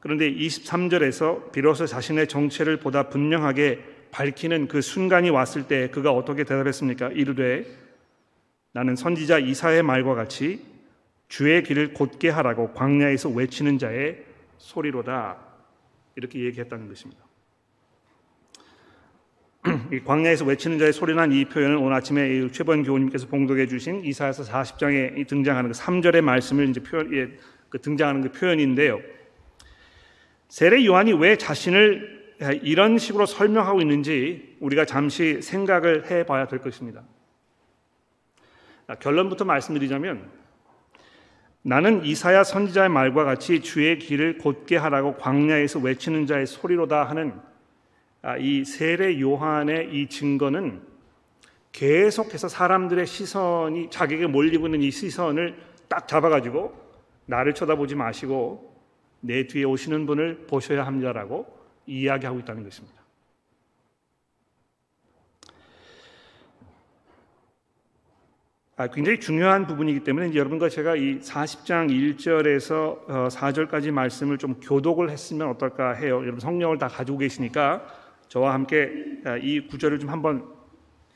그런데 0.00 0.28
23절에서 0.28 1.52
비로소 1.52 1.86
자신의 1.86 2.26
정체를 2.26 2.80
보다 2.80 3.08
분명하게 3.08 3.84
밝히는 4.10 4.66
그 4.66 4.80
순간이 4.80 5.30
왔을 5.30 5.68
때 5.68 5.88
그가 5.90 6.10
어떻게 6.10 6.42
대답했습니까? 6.42 7.10
이르되 7.10 7.64
나는 8.72 8.96
선지자 8.96 9.38
이사의 9.38 9.84
말과 9.84 10.16
같이 10.16 10.66
주의 11.28 11.62
길을 11.62 11.94
곧게 11.94 12.28
하라고 12.28 12.72
광야에서 12.72 13.28
외치는 13.28 13.78
자의 13.78 14.26
소리로다. 14.58 15.38
이렇게 16.16 16.44
얘기했다는 16.44 16.88
것입니다. 16.88 17.24
이 19.92 20.00
광야에서 20.00 20.44
외치는 20.44 20.78
자의 20.78 20.92
소리란 20.92 21.32
이 21.32 21.44
표현은 21.44 21.78
오늘 21.78 21.94
아침에 21.94 22.50
최번 22.50 22.82
교우님께서 22.82 23.28
봉독해 23.28 23.66
주신 23.66 24.04
이사야서 24.04 24.44
40장에 24.44 25.26
등장하는 25.26 25.72
그 25.72 25.78
3절의 25.78 26.20
말씀을 26.22 26.68
이제 26.68 26.82
표현, 26.82 27.14
예, 27.14 27.36
그 27.68 27.80
등장하는 27.80 28.22
그 28.22 28.32
표현인데요. 28.32 29.00
세례 30.48 30.84
요한이 30.84 31.12
왜 31.12 31.36
자신을 31.36 32.36
이런 32.62 32.98
식으로 32.98 33.26
설명하고 33.26 33.80
있는지 33.80 34.56
우리가 34.60 34.84
잠시 34.84 35.42
생각을 35.42 36.10
해 36.10 36.24
봐야 36.24 36.46
될 36.46 36.60
것입니다. 36.60 37.02
결론부터 39.00 39.44
말씀드리자면 39.44 40.30
나는 41.62 42.04
이사야 42.04 42.44
선지자의 42.44 42.88
말과 42.88 43.24
같이 43.24 43.60
주의 43.60 43.98
길을 43.98 44.38
곧게 44.38 44.76
하라고 44.76 45.16
광야에서 45.16 45.80
외치는 45.80 46.26
자의 46.26 46.46
소리로다 46.46 47.04
하는 47.04 47.34
아, 48.22 48.36
이 48.36 48.64
세례 48.64 49.20
요한의 49.20 49.90
이 49.92 50.08
증거는 50.08 50.82
계속해서 51.72 52.48
사람들의 52.48 53.06
시선이 53.06 53.90
자기에게 53.90 54.26
몰리고 54.26 54.66
있는 54.66 54.82
이 54.82 54.90
시선을 54.90 55.56
딱 55.88 56.08
잡아가지고 56.08 56.74
나를 57.26 57.54
쳐다보지 57.54 57.94
마시고 57.94 58.76
내 59.20 59.46
뒤에 59.46 59.64
오시는 59.64 60.06
분을 60.06 60.46
보셔야 60.46 60.86
합니다라고 60.86 61.46
이야기하고 61.86 62.40
있다는 62.40 62.64
것입니다. 62.64 62.97
굉장히 68.86 69.18
중요한 69.18 69.66
부분이기 69.66 70.04
때문에 70.04 70.32
여러분과 70.36 70.68
제가 70.68 70.94
이 70.94 71.18
40장 71.18 71.90
1절에서 71.90 73.06
4절까지 73.28 73.88
어, 73.88 73.92
말씀을 73.92 74.38
좀 74.38 74.54
교독을 74.60 75.10
했으면 75.10 75.48
어떨까 75.48 75.94
해요. 75.94 76.20
여러분 76.22 76.38
성령을 76.38 76.78
다 76.78 76.86
가지고 76.86 77.18
계시니까 77.18 77.84
저와 78.28 78.54
함께 78.54 78.92
아, 79.24 79.36
이 79.36 79.66
구절을 79.66 79.98
좀 79.98 80.10
한번 80.10 80.44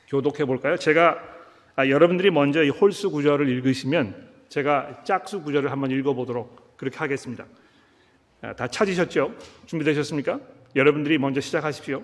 교독해 0.09 0.43
볼까요? 0.43 0.75
제가 0.75 1.17
아, 1.77 1.87
여러분들이 1.87 2.31
먼저 2.31 2.61
이 2.61 2.69
홀수 2.69 3.11
구절을 3.11 3.47
읽으시면 3.47 4.13
제가 4.49 5.03
짝수 5.05 5.43
구절을 5.43 5.71
한번 5.71 5.89
읽어 5.91 6.13
보도록 6.13 6.75
그렇게 6.75 6.97
하겠습니다. 6.97 7.45
아, 8.41 8.53
다 8.53 8.67
찾으셨죠? 8.67 9.35
준비되셨습니까? 9.67 10.37
여러분들이 10.75 11.17
먼저 11.17 11.39
시작하십시오. 11.39 12.03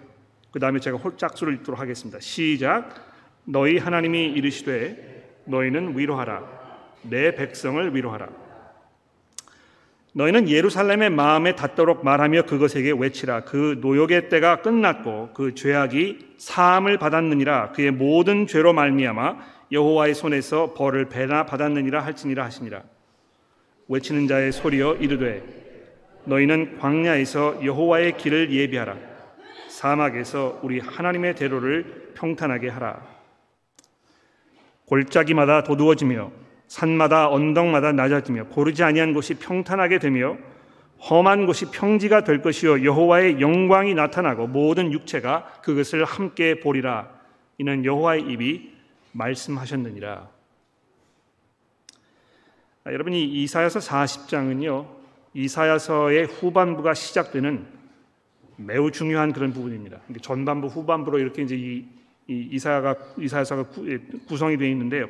그 0.52 0.60
다음에 0.60 0.80
제가 0.80 0.96
홀짝수를 0.96 1.54
읽도록 1.56 1.82
하겠습니다. 1.82 2.18
시작. 2.22 2.96
너희 3.44 3.78
하나님이 3.78 4.28
이르시되 4.28 5.19
너희는 5.50 5.98
위로하라. 5.98 6.44
내 7.04 7.34
백성을 7.36 7.96
위로하라. 7.96 8.28
너희는 10.14 10.50
예루살렘의 10.50 11.10
마음에 11.12 11.56
닿도록 11.56 12.04
말하며 12.04 12.44
그것에게 12.44 12.94
외치라. 12.98 13.42
그 13.42 13.78
노역의 13.82 14.30
때가 14.30 14.62
끝났고 14.62 15.30
그 15.34 15.56
죄악이 15.56 16.36
사함을 16.38 16.98
받았느니라. 16.98 17.72
그의 17.72 17.92
모든 17.92 18.48
죄로 18.48 18.74
말미암아 18.74 19.38
여호와의 19.72 20.16
손에서 20.16 20.74
벌을 20.74 21.10
배나 21.10 21.46
받았느니라 21.46 22.04
할지니라 22.04 22.44
하시니라. 22.46 22.82
외치는 23.88 24.28
자의 24.28 24.52
소리여 24.52 24.96
이르되 24.96 25.44
너희는 26.26 26.80
광야에서 26.80 27.64
여호와의 27.64 28.18
길을 28.18 28.52
예비하라. 28.52 28.98
사막에서 29.68 30.60
우리 30.64 30.80
하나님의 30.80 31.36
대로를 31.36 32.12
평탄하게 32.16 32.70
하라. 32.70 33.19
골짜기마다 34.90 35.64
도두어지며 35.64 36.32
산마다 36.68 37.30
언덕마다 37.30 37.92
낮아지며 37.92 38.46
고르지 38.46 38.84
아니한 38.84 39.14
곳이 39.14 39.36
평탄하게 39.36 40.00
되며 40.00 40.38
험한 41.10 41.46
곳이 41.46 41.72
평지가 41.72 42.24
될 42.24 42.42
것이요 42.42 42.84
여호와의 42.84 43.40
영광이 43.40 43.94
나타나고 43.94 44.48
모든 44.48 44.92
육체가 44.92 45.62
그것을 45.64 46.04
함께 46.04 46.60
보리라. 46.60 47.08
이는 47.58 47.86
여호와의 47.86 48.24
입이 48.24 48.72
말씀하셨느니라. 49.12 50.30
아, 52.84 52.92
여러분 52.92 53.14
이 53.14 53.24
이사야서 53.24 53.80
40장은요. 53.80 54.88
이사야서의 55.34 56.26
후반부가 56.26 56.94
시작되는 56.94 57.66
매우 58.58 58.92
중요한 58.92 59.32
그런 59.32 59.54
부분입니다. 59.54 60.00
전반부 60.22 60.68
후반부로 60.68 61.20
이렇게 61.20 61.44
이제 61.44 61.56
이, 61.56 61.86
이 62.30 62.48
이사야가 62.52 62.96
이사야서가 63.18 63.66
구성이 64.28 64.56
되어 64.56 64.68
있는데요. 64.70 65.08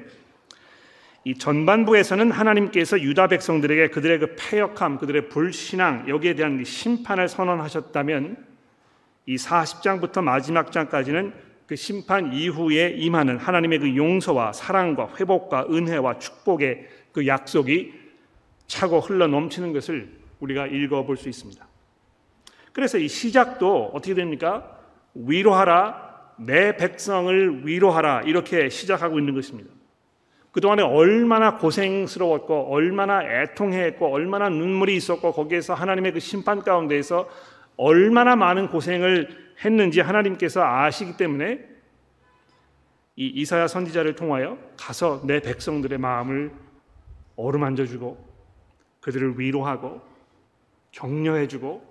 이 1.25 1.35
전반부에서는 1.35 2.31
하나님께서 2.31 2.99
유다 2.99 3.27
백성들에게 3.27 3.89
그들의 3.89 4.19
그 4.19 4.35
패역함, 4.39 4.97
그들의 4.97 5.27
불신앙 5.27 6.07
여기에 6.07 6.35
대한 6.35 6.63
심판을 6.63 7.27
선언하셨다면 7.27 8.38
이 9.25 9.35
40장부터 9.35 10.23
마지막 10.23 10.71
장까지는 10.71 11.33
그 11.67 11.75
심판 11.75 12.33
이후에 12.33 12.95
임하는 12.97 13.38
하나님의 13.38 13.79
그 13.79 13.95
용서와 13.97 14.53
사랑과 14.53 15.13
회복과 15.19 15.67
은혜와 15.69 16.19
축복의 16.19 16.88
그 17.11 17.27
약속이 17.27 17.93
차고 18.67 19.01
흘러 19.01 19.27
넘치는 19.27 19.73
것을 19.73 20.09
우리가 20.39 20.67
읽어 20.67 21.03
볼 21.03 21.17
수 21.17 21.27
있습니다. 21.27 21.67
그래서 22.71 22.97
이 22.97 23.09
시작도 23.09 23.91
어떻게 23.93 24.13
됩니까? 24.13 24.79
위로하라, 25.13 26.09
내 26.39 26.75
백성을 26.77 27.67
위로하라 27.67 28.22
이렇게 28.22 28.69
시작하고 28.69 29.19
있는 29.19 29.36
것입니다. 29.36 29.69
그동안에 30.51 30.81
얼마나 30.81 31.58
고생스러웠고 31.58 32.74
얼마나 32.74 33.22
애통해했고 33.24 34.12
얼마나 34.12 34.50
눈물이 34.50 34.96
있었고 34.96 35.31
거기에서 35.31 35.74
하나님의 35.74 36.13
그 36.13 36.19
심판 36.19 36.62
가운데에서 36.62 37.29
얼마나 37.77 38.36
많은 38.36 38.69
고생을 38.69 39.53
했는지 39.63 40.01
하나님께서 40.01 40.63
아시기 40.63 41.17
때문에 41.17 41.60
이 43.15 43.27
이사야 43.27 43.67
선지자를 43.67 44.15
통하여 44.15 44.58
가서 44.77 45.22
내 45.25 45.39
백성들의 45.39 45.98
마음을 45.98 46.51
어루만져 47.36 47.86
주고 47.86 48.25
그들을 49.01 49.39
위로하고 49.39 50.01
격려해 50.91 51.48
주고 51.48 51.86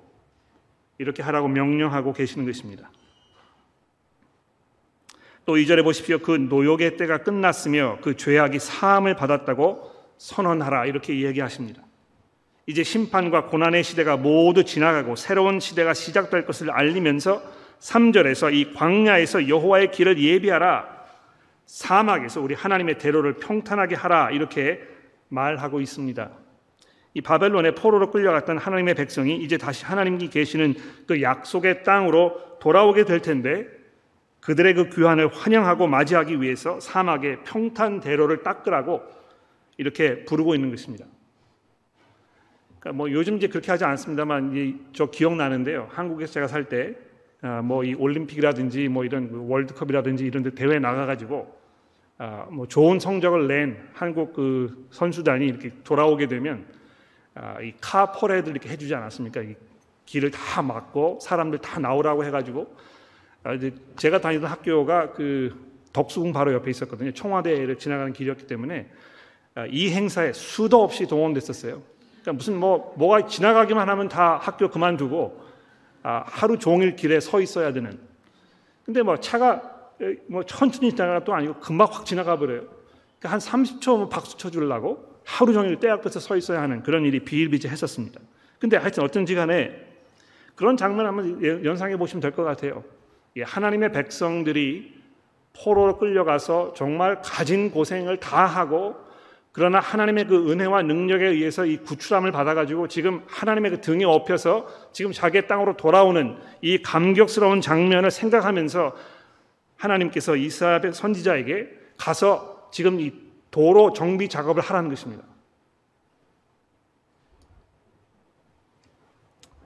이렇게 0.99 1.23
하라고 1.23 1.49
명령하고 1.49 2.13
계시는 2.13 2.45
것입니다. 2.45 2.91
또 5.49 5.55
2절에 5.55 5.83
보십시오. 5.83 6.19
그 6.19 6.33
노역의 6.33 6.99
때가 6.99 7.23
끝났으며 7.23 8.01
그 8.03 8.19
죄악이 8.19 8.59
사함을 8.59 9.17
받았다고 9.17 9.91
선언하라 10.19 10.85
이렇게 10.85 11.15
이야기하십니다. 11.15 11.83
이제 12.67 12.83
심판과 12.83 13.47
고난의 13.47 13.83
시대가 13.83 14.19
모두 14.19 14.63
지나가고 14.63 15.17
새로운 15.17 15.59
시대가 15.59 15.95
시작될 15.95 16.45
것을 16.45 16.71
알리면서 16.71 17.43
3절에서 17.81 18.53
이 18.53 18.75
광야에서 18.75 19.49
여호와의 19.49 19.91
길을 19.91 20.23
예비하라 20.23 20.87
사막에서 21.65 22.43
우리 22.43 22.55
하나님의 22.55 22.99
대로를 22.99 23.37
평탄하게 23.37 23.95
하라 23.95 24.33
이렇게 24.33 24.83
말하고 25.29 25.81
있습니다. 25.81 26.29
이 27.15 27.23
바벨론의 27.23 27.75
포로로 27.75 28.11
끌려갔던 28.11 28.59
하나님의 28.59 28.97
백성이 28.97 29.37
이제 29.37 29.57
다시 29.57 29.87
하나님이 29.87 30.29
계시는 30.29 30.75
그 31.07 31.23
약속의 31.23 31.85
땅으로 31.85 32.59
돌아오게 32.61 33.07
될 33.07 33.23
텐데 33.23 33.78
그들의 34.49 34.73
그 34.73 34.89
귀환을 34.89 35.29
환영하고 35.29 35.87
맞이하기 35.87 36.41
위해서 36.41 36.81
사막에 36.81 37.41
평탄 37.45 38.01
대로를 38.01 38.43
닦으라고 38.43 39.03
이렇게 39.77 40.25
부르고 40.25 40.55
있는 40.55 40.71
것입니다. 40.71 41.05
그러니까 42.81 42.97
뭐 42.97 43.13
요즘 43.13 43.37
이제 43.37 43.47
그렇게 43.47 43.71
하지 43.71 43.85
않습니다만 43.85 44.87
저 44.95 45.11
기억나는데요. 45.11 45.89
한국에서 45.91 46.33
제가 46.33 46.49
살 46.49 46.65
때 46.65 46.97
뭐이 47.63 47.93
아, 47.93 47.97
올림픽이라든지 47.99 48.89
뭐 48.89 49.05
이런 49.05 49.31
그 49.31 49.47
월드컵이라든지 49.47 50.25
이런 50.25 50.43
데 50.43 50.55
대회 50.55 50.79
나가 50.79 51.05
가지고 51.05 51.55
아, 52.17 52.47
뭐 52.51 52.67
좋은 52.67 52.99
성적을 52.99 53.49
낸 53.49 53.77
한국 53.93 54.33
그 54.33 54.89
선수단이 54.91 55.45
이렇게 55.45 55.73
돌아오게 55.85 56.27
되면 56.27 56.65
아, 57.35 57.61
이카 57.61 58.13
퍼레이드 58.13 58.49
이렇게 58.49 58.71
해 58.71 58.79
주지 58.79 58.95
않았습니까? 58.95 59.43
이 59.43 59.57
길을 60.07 60.31
다 60.31 60.63
막고 60.63 61.19
사람들 61.21 61.59
다 61.59 61.79
나오라고 61.79 62.25
해 62.25 62.31
가지고 62.31 62.63
아, 62.63 62.98
제가 63.97 64.21
다니던 64.21 64.51
학교가 64.51 65.13
그 65.13 65.69
덕수궁 65.93 66.33
바로 66.33 66.53
옆에 66.53 66.71
있었거든요. 66.71 67.13
청와대를 67.13 67.79
지나가는 67.79 68.13
길이었기 68.13 68.47
때문에 68.47 68.91
아, 69.55 69.67
이 69.71 69.91
행사에 69.91 70.33
수도 70.33 70.83
없이 70.83 71.07
동원됐었어요. 71.07 71.83
그러니까 72.21 72.33
무슨 72.33 72.59
뭐 72.59 72.95
뭐가 72.97 73.27
지나가기만 73.27 73.89
하면 73.89 74.09
다 74.09 74.37
학교 74.37 74.69
그만두고 74.69 75.41
아, 76.03 76.25
하루 76.27 76.59
종일 76.59 76.95
길에 76.97 77.21
서 77.21 77.41
있어야 77.41 77.73
되는. 77.73 77.99
근데 78.85 79.03
뭐 79.03 79.17
차가 79.19 79.63
뭐 80.29 80.45
천천히 80.45 80.93
지나가 80.93 81.25
또 81.25 81.35
아니고 81.35 81.55
금방 81.55 81.89
확 81.91 82.07
지나가 82.07 82.37
버려요. 82.39 82.63
그러니까 83.19 83.31
한 83.31 83.39
30초 83.39 83.99
뭐 83.99 84.09
박수 84.09 84.37
쳐주려고 84.37 85.05
하루 85.25 85.53
종일 85.53 85.81
때 85.81 85.89
앞에서 85.89 86.21
서 86.21 86.37
있어야 86.37 86.63
하는 86.63 86.83
그런 86.83 87.05
일이 87.05 87.21
비일비재했었습니다. 87.21 88.21
근데 88.59 88.77
하여튼 88.77 89.03
어떤지 89.05 89.35
간에 89.35 89.73
그런 90.55 90.77
장면 90.77 91.07
한번 91.07 91.65
연상해 91.65 91.97
보시면 91.97 92.21
될 92.21 92.33
것 92.33 92.45
같아요. 92.45 92.85
하나님의 93.43 93.93
백성들이 93.93 94.99
포로로 95.63 95.99
끌려가서 95.99 96.75
정말 96.75 97.21
가진 97.23 97.71
고생을 97.71 98.19
다 98.19 98.47
하고 98.47 98.97
그러나 99.53 99.81
하나님의 99.81 100.27
그 100.27 100.53
은혜와 100.53 100.83
능력에 100.83 101.27
의해서 101.27 101.67
이 101.67 101.79
구출함을 101.79 102.31
받아가지고 102.31 102.87
지금 102.87 103.23
하나님의 103.27 103.73
그 103.73 103.81
등에 103.81 104.05
업혀서 104.05 104.69
지금 104.93 105.11
자기의 105.11 105.49
땅으로 105.49 105.77
돌아오는 105.77 106.37
이 106.61 106.81
감격스러운 106.81 107.61
장면을 107.61 108.11
생각하면서 108.11 108.95
하나님께서 109.77 110.37
이스라엘 110.37 110.93
선지자에게 110.93 111.69
가서 111.97 112.69
지금 112.71 113.01
이 113.01 113.13
도로 113.51 113.93
정비 113.93 114.29
작업을 114.29 114.63
하라는 114.63 114.91
것입니다. 114.91 115.25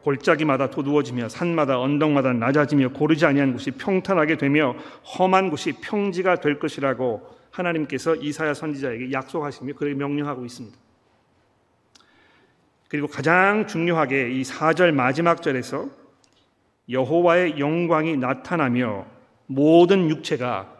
골짜기마다 0.02 0.70
도두어지며 0.70 1.28
산마다 1.28 1.80
언덕마다 1.80 2.32
낮아지며 2.32 2.90
고르지 2.90 3.24
아니한 3.24 3.52
곳이 3.52 3.70
평탄하게 3.72 4.36
되며 4.36 4.74
험한 5.18 5.50
곳이 5.50 5.72
평지가 5.80 6.36
될 6.36 6.58
것이라고 6.58 7.28
하나님께서 7.50 8.16
이사야 8.16 8.54
선지자에게 8.54 9.12
약속하시며 9.12 9.74
그를 9.74 9.94
명령하고 9.94 10.44
있습니다. 10.44 10.76
그리고 12.88 13.06
가장 13.06 13.66
중요하게 13.66 14.32
이 14.32 14.42
4절 14.42 14.92
마지막 14.92 15.40
절에서 15.40 15.88
여호와의 16.90 17.58
영광이 17.58 18.16
나타나며 18.16 19.06
모든 19.46 20.10
육체가 20.10 20.70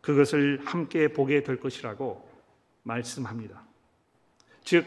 그것을 0.00 0.60
함께 0.64 1.08
보게 1.08 1.42
될 1.42 1.58
것이라고 1.58 2.28
말씀합니다. 2.82 3.62
즉 4.62 4.86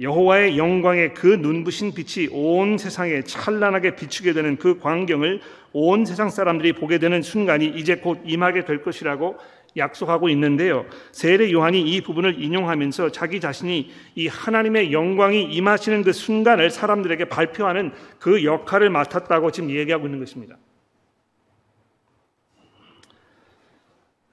여호와의 0.00 0.56
영광의 0.56 1.14
그 1.14 1.26
눈부신 1.26 1.92
빛이 1.92 2.28
온 2.30 2.78
세상에 2.78 3.22
찬란하게 3.22 3.96
비추게 3.96 4.32
되는 4.32 4.56
그 4.56 4.78
광경을 4.78 5.40
온 5.72 6.04
세상 6.04 6.30
사람들이 6.30 6.72
보게 6.72 6.98
되는 6.98 7.20
순간이 7.20 7.66
이제 7.66 7.96
곧 7.96 8.20
임하게 8.24 8.64
될 8.64 8.82
것이라고 8.82 9.36
약속하고 9.76 10.28
있는데요. 10.30 10.86
세례 11.12 11.52
요한이 11.52 11.80
이 11.82 12.00
부분을 12.00 12.42
인용하면서 12.42 13.10
자기 13.10 13.40
자신이 13.40 13.90
이 14.14 14.26
하나님의 14.26 14.92
영광이 14.92 15.42
임하시는 15.42 16.02
그 16.02 16.12
순간을 16.12 16.70
사람들에게 16.70 17.26
발표하는 17.26 17.92
그 18.18 18.44
역할을 18.44 18.90
맡았다고 18.90 19.50
지금 19.50 19.70
얘기하고 19.70 20.06
있는 20.06 20.20
것입니다. 20.20 20.56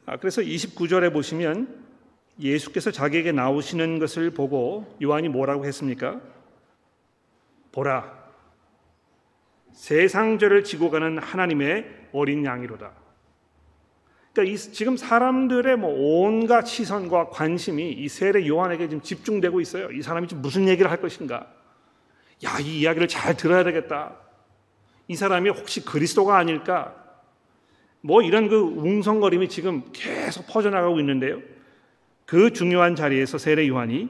아, 0.06 0.18
그래서 0.18 0.42
29절에 0.42 1.12
보시면 1.12 1.85
예수께서 2.40 2.92
자기에게 2.92 3.32
나오시는 3.32 4.00
것을 4.00 4.32
보고 4.32 4.86
요한이 5.02 5.30
뭐라고 5.30 5.66
했습니까? 5.66 6.20
보라, 7.72 8.26
세상 9.72 10.40
죄를 10.40 10.64
지고 10.64 10.90
가는 10.90 11.18
하나님의 11.18 12.08
어린 12.14 12.46
양이로다. 12.46 12.92
그러니까 14.34 14.54
이, 14.54 14.58
지금 14.58 14.98
사람들의 14.98 15.78
뭐 15.78 15.94
온갖 15.94 16.66
시선과 16.66 17.30
관심이 17.30 17.92
이 17.92 18.10
세례 18.10 18.46
요한에게 18.48 18.90
지금 18.90 19.02
집중되고 19.02 19.62
있어요. 19.62 19.92
이 19.92 20.02
사람이 20.02 20.28
지금 20.28 20.42
무슨 20.42 20.68
얘기를 20.68 20.92
할 20.92 21.00
것인가? 21.00 21.48
야, 22.44 22.60
이 22.60 22.82
이야기를 22.82 23.08
잘 23.08 23.38
들어야 23.38 23.64
되겠다. 23.64 24.18
이 25.08 25.16
사람이 25.16 25.50
혹시 25.50 25.86
그리스도가 25.86 26.38
아닐까? 26.38 26.96
뭐 28.02 28.22
이런 28.22 28.50
그 28.50 28.60
웅성거림이 28.60 29.48
지금 29.50 29.84
계속 29.94 30.48
퍼져나가고 30.48 31.00
있는데요. 31.00 31.42
그 32.26 32.52
중요한 32.52 32.96
자리에서 32.96 33.38
세례 33.38 33.68
요한이 33.68 34.10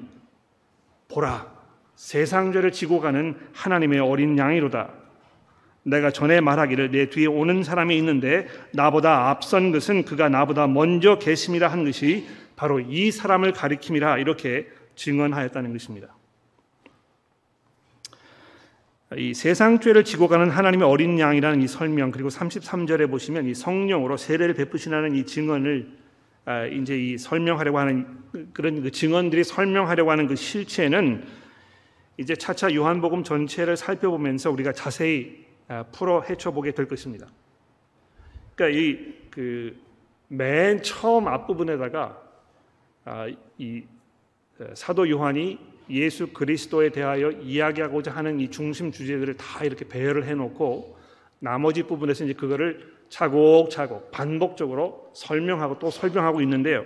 보라 1.07 1.53
세상 1.95 2.51
죄를 2.51 2.71
지고 2.71 2.99
가는 2.99 3.35
하나님의 3.53 3.99
어린 3.99 4.37
양이로다. 4.37 4.89
내가 5.83 6.11
전에 6.11 6.41
말하기를 6.41 6.91
내 6.91 7.09
뒤에 7.09 7.27
오는 7.27 7.63
사람이 7.63 7.95
있는데 7.97 8.47
나보다 8.73 9.29
앞선 9.29 9.71
것은 9.71 10.03
그가 10.03 10.29
나보다 10.29 10.67
먼저 10.67 11.19
계심이라 11.19 11.67
한 11.67 11.85
것이 11.85 12.27
바로 12.55 12.79
이 12.79 13.11
사람을 13.11 13.53
가리킴이라 13.53 14.17
이렇게 14.17 14.67
증언하였다는 14.95 15.73
것입니다. 15.73 16.15
이 19.17 19.33
세상 19.35 19.79
죄를 19.79 20.03
지고 20.03 20.27
가는 20.27 20.49
하나님의 20.49 20.87
어린 20.87 21.19
양이라는 21.19 21.61
이 21.61 21.67
설명 21.67 22.11
그리고 22.11 22.29
33절에 22.29 23.09
보시면 23.09 23.45
이 23.45 23.53
성령으로 23.53 24.17
세례를 24.17 24.55
베푸시라는 24.55 25.15
이 25.15 25.25
증언을 25.25 25.87
아, 25.87 26.04
이제 26.71 26.97
이 26.97 27.17
설명하려고 27.17 27.79
하는 27.79 28.19
그런 28.53 28.81
그 28.81 28.91
증언들이 28.91 29.43
설명하려고 29.43 30.11
하는 30.11 30.27
그 30.27 30.35
실체는 30.35 31.25
이제 32.17 32.35
차차 32.35 32.73
요한복음 32.73 33.23
전체를 33.23 33.75
살펴보면서 33.77 34.51
우리가 34.51 34.71
자세히 34.71 35.45
아, 35.67 35.83
풀어 35.91 36.21
헤쳐보게 36.21 36.71
될 36.71 36.87
것입니다. 36.87 37.27
그러니까 38.55 38.79
이 38.79 39.15
그 39.31 39.85
맨 40.27 40.81
처음 40.81 41.27
앞부분에다가 41.27 42.21
아, 43.05 43.27
이 43.57 43.83
사도 44.73 45.09
요한이 45.09 45.59
예수 45.89 46.27
그리스도에 46.27 46.89
대하여 46.89 47.29
이야기하고자 47.31 48.11
하는 48.11 48.39
이 48.39 48.49
중심 48.49 48.91
주제들을 48.91 49.35
다 49.37 49.63
이렇게 49.63 49.87
배열을 49.87 50.25
해놓고 50.25 50.97
나머지 51.45 51.83
부분에서 51.83 52.23
이제 52.23 52.33
그거를 52.33 52.91
차곡차곡 53.09 54.09
반복적으로 54.09 55.11
설명하고 55.13 55.77
또 55.77 55.91
설명하고 55.91 56.41
있는데요. 56.41 56.83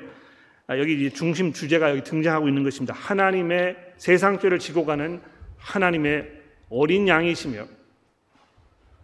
아, 0.67 0.77
여기 0.77 1.09
중심 1.11 1.53
주제가 1.53 1.91
여기 1.91 2.03
등장하고 2.03 2.49
있는 2.49 2.63
것입니다. 2.63 2.93
하나님의 2.93 3.77
세상 3.95 4.37
죄를 4.37 4.59
지고 4.59 4.85
가는 4.85 5.21
하나님의 5.57 6.29
어린 6.69 7.07
양이시며 7.07 7.67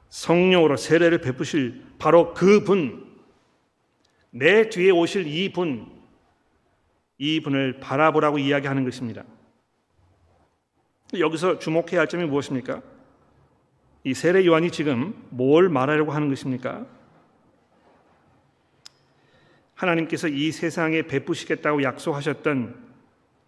성령으로 0.10 0.76
세례를 0.76 1.20
베푸실 1.20 1.82
바로 2.00 2.34
그 2.34 2.66
분, 2.66 3.16
내 4.32 4.70
뒤에 4.70 4.92
오실 4.92 5.26
이 5.26 5.54
분, 5.54 5.90
이 7.18 7.40
분을 7.40 7.80
바라보라고 7.80 8.40
이야기하는 8.40 8.84
것입니다. 8.84 9.24
여기서 11.18 11.60
주목해야 11.60 12.02
할 12.02 12.08
점이 12.10 12.26
무엇입니까? 12.26 12.95
이 14.06 14.14
세례 14.14 14.46
요한이 14.46 14.70
지금 14.70 15.16
뭘 15.32 15.68
말하려고 15.68 16.12
하는 16.12 16.30
것입니까? 16.30 16.86
하나님께서 19.74 20.28
이 20.28 20.52
세상에 20.52 21.02
베푸시겠다고 21.02 21.82
약속하셨던 21.82 22.86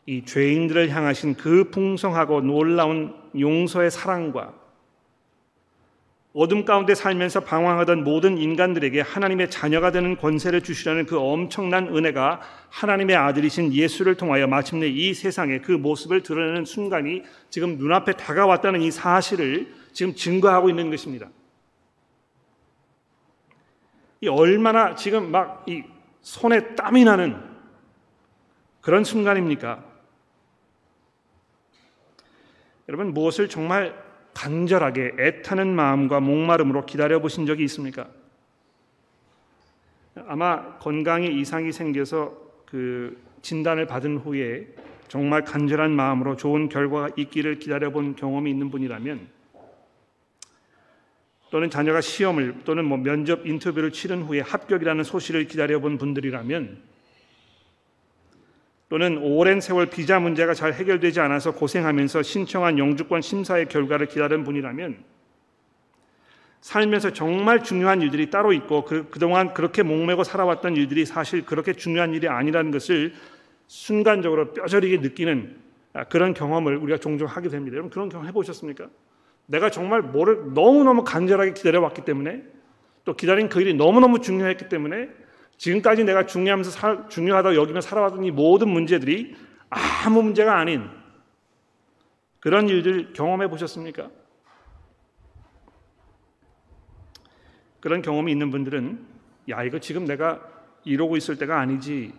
이 0.07 0.25
죄인들을 0.25 0.89
향하신 0.89 1.35
그 1.35 1.69
풍성하고 1.69 2.41
놀라운 2.41 3.15
용서의 3.39 3.91
사랑과 3.91 4.56
어둠 6.39 6.65
가운데 6.65 6.93
살면서 6.93 7.39
방황하던 7.39 8.03
모든 8.03 8.37
인간들에게 8.37 9.01
하나님의 9.01 9.49
자녀가 9.49 9.91
되는 9.91 10.15
권세를 10.15 10.61
주시려는 10.61 11.07
그 11.07 11.17
엄청난 11.19 11.87
은혜가 11.87 12.41
하나님의 12.69 13.15
아들이신 13.15 13.73
예수를 13.73 14.15
통하여 14.15 14.45
마침내 14.45 14.87
이 14.87 15.15
세상에 15.15 15.61
그 15.61 15.71
모습을 15.71 16.21
드러내는 16.21 16.65
순간이 16.65 17.23
지금 17.49 17.77
눈앞에 17.79 18.13
다가왔다는 18.13 18.83
이 18.83 18.91
사실을 18.91 19.73
지금 19.93 20.13
증거하고 20.13 20.69
있는 20.69 20.91
것입니다. 20.91 21.27
이 24.21 24.27
얼마나 24.27 24.93
지금 24.93 25.31
막 25.31 25.63
이 25.67 25.83
손에 26.27 26.75
땀이 26.75 27.05
나는 27.05 27.41
그런 28.81 29.05
순간입니까? 29.05 29.81
여러분 32.89 33.13
무엇을 33.13 33.47
정말 33.47 34.06
간절하게 34.37 35.15
애타는 35.17 35.75
마음과 35.75 36.19
목마름으로 36.19 36.85
기다려 36.85 37.19
보신 37.19 37.47
적이 37.47 37.63
있습니까? 37.63 38.07
아마 40.27 40.77
건강에 40.77 41.25
이상이 41.25 41.71
생겨서 41.71 42.37
그 42.67 43.19
진단을 43.41 43.87
받은 43.87 44.17
후에 44.17 44.67
정말 45.07 45.43
간절한 45.43 45.91
마음으로 45.91 46.35
좋은 46.35 46.69
결과가 46.69 47.09
있기를 47.17 47.57
기다려 47.57 47.89
본 47.89 48.15
경험이 48.15 48.51
있는 48.51 48.69
분이라면 48.69 49.27
또는 51.49 51.69
자녀가 51.71 52.01
시험을 52.01 52.61
또는 52.63 52.85
뭐 52.85 52.97
면접 52.97 53.47
인터뷰를 53.47 53.91
치른 53.91 54.21
후에 54.21 54.41
합격이라는 54.41 55.03
소식을 55.03 55.47
기다려 55.47 55.79
본 55.79 55.97
분들이라면 55.97 56.77
또는 58.89 59.17
오랜 59.17 59.59
세월 59.59 59.87
비자 59.87 60.19
문제가 60.19 60.53
잘 60.53 60.73
해결되지 60.73 61.19
않아서 61.19 61.51
고생하면서 61.51 62.23
신청한 62.23 62.79
영주권 62.79 63.21
심사의 63.21 63.67
결과를 63.67 64.07
기다린 64.07 64.43
분이라면 64.43 65.03
살면서 66.61 67.11
정말 67.11 67.63
중요한 67.63 68.01
일들이 68.01 68.29
따로 68.29 68.53
있고 68.53 68.85
그, 68.85 69.09
그동안 69.09 69.53
그렇게 69.53 69.83
목매고 69.83 70.23
살아왔던 70.23 70.75
일들이 70.75 71.05
사실 71.05 71.45
그렇게 71.45 71.73
중요한 71.73 72.13
일이 72.13 72.27
아니라는 72.27 72.71
것을 72.71 73.13
순간적으로 73.67 74.53
뼈저리게 74.53 74.97
느끼는 74.97 75.57
그런 76.09 76.33
경험을 76.33 76.77
우리가 76.77 76.97
종종 76.99 77.27
하게 77.27 77.49
됩니다. 77.49 77.75
여러분 77.75 77.89
그런 77.89 78.09
경험 78.09 78.27
해보셨습니까? 78.27 78.87
내가 79.47 79.69
정말 79.69 80.01
뭐를 80.01 80.53
너무너무 80.53 81.03
간절하게 81.03 81.53
기다려왔기 81.53 82.03
때문에 82.03 82.43
또 83.03 83.15
기다린 83.15 83.49
그 83.49 83.61
일이 83.61 83.73
너무너무 83.73 84.19
중요했기 84.19 84.69
때문에 84.69 85.09
지금까지 85.57 86.03
내가 86.03 86.25
중요하면서 86.25 86.71
살, 86.71 87.09
중요하다고 87.09 87.55
여기며 87.55 87.81
살아왔던 87.81 88.23
이 88.23 88.31
모든 88.31 88.69
문제들이 88.69 89.35
아무 89.69 90.21
문제가 90.21 90.57
아닌 90.57 90.89
그런 92.39 92.69
일들 92.69 93.13
경험해 93.13 93.49
보셨습니까? 93.49 94.09
그런 97.79 98.01
경험이 98.01 98.31
있는 98.31 98.51
분들은 98.51 99.05
야 99.49 99.63
이거 99.63 99.79
지금 99.79 100.05
내가 100.05 100.41
이러고 100.83 101.17
있을 101.17 101.37
때가 101.37 101.59
아니지 101.59 102.13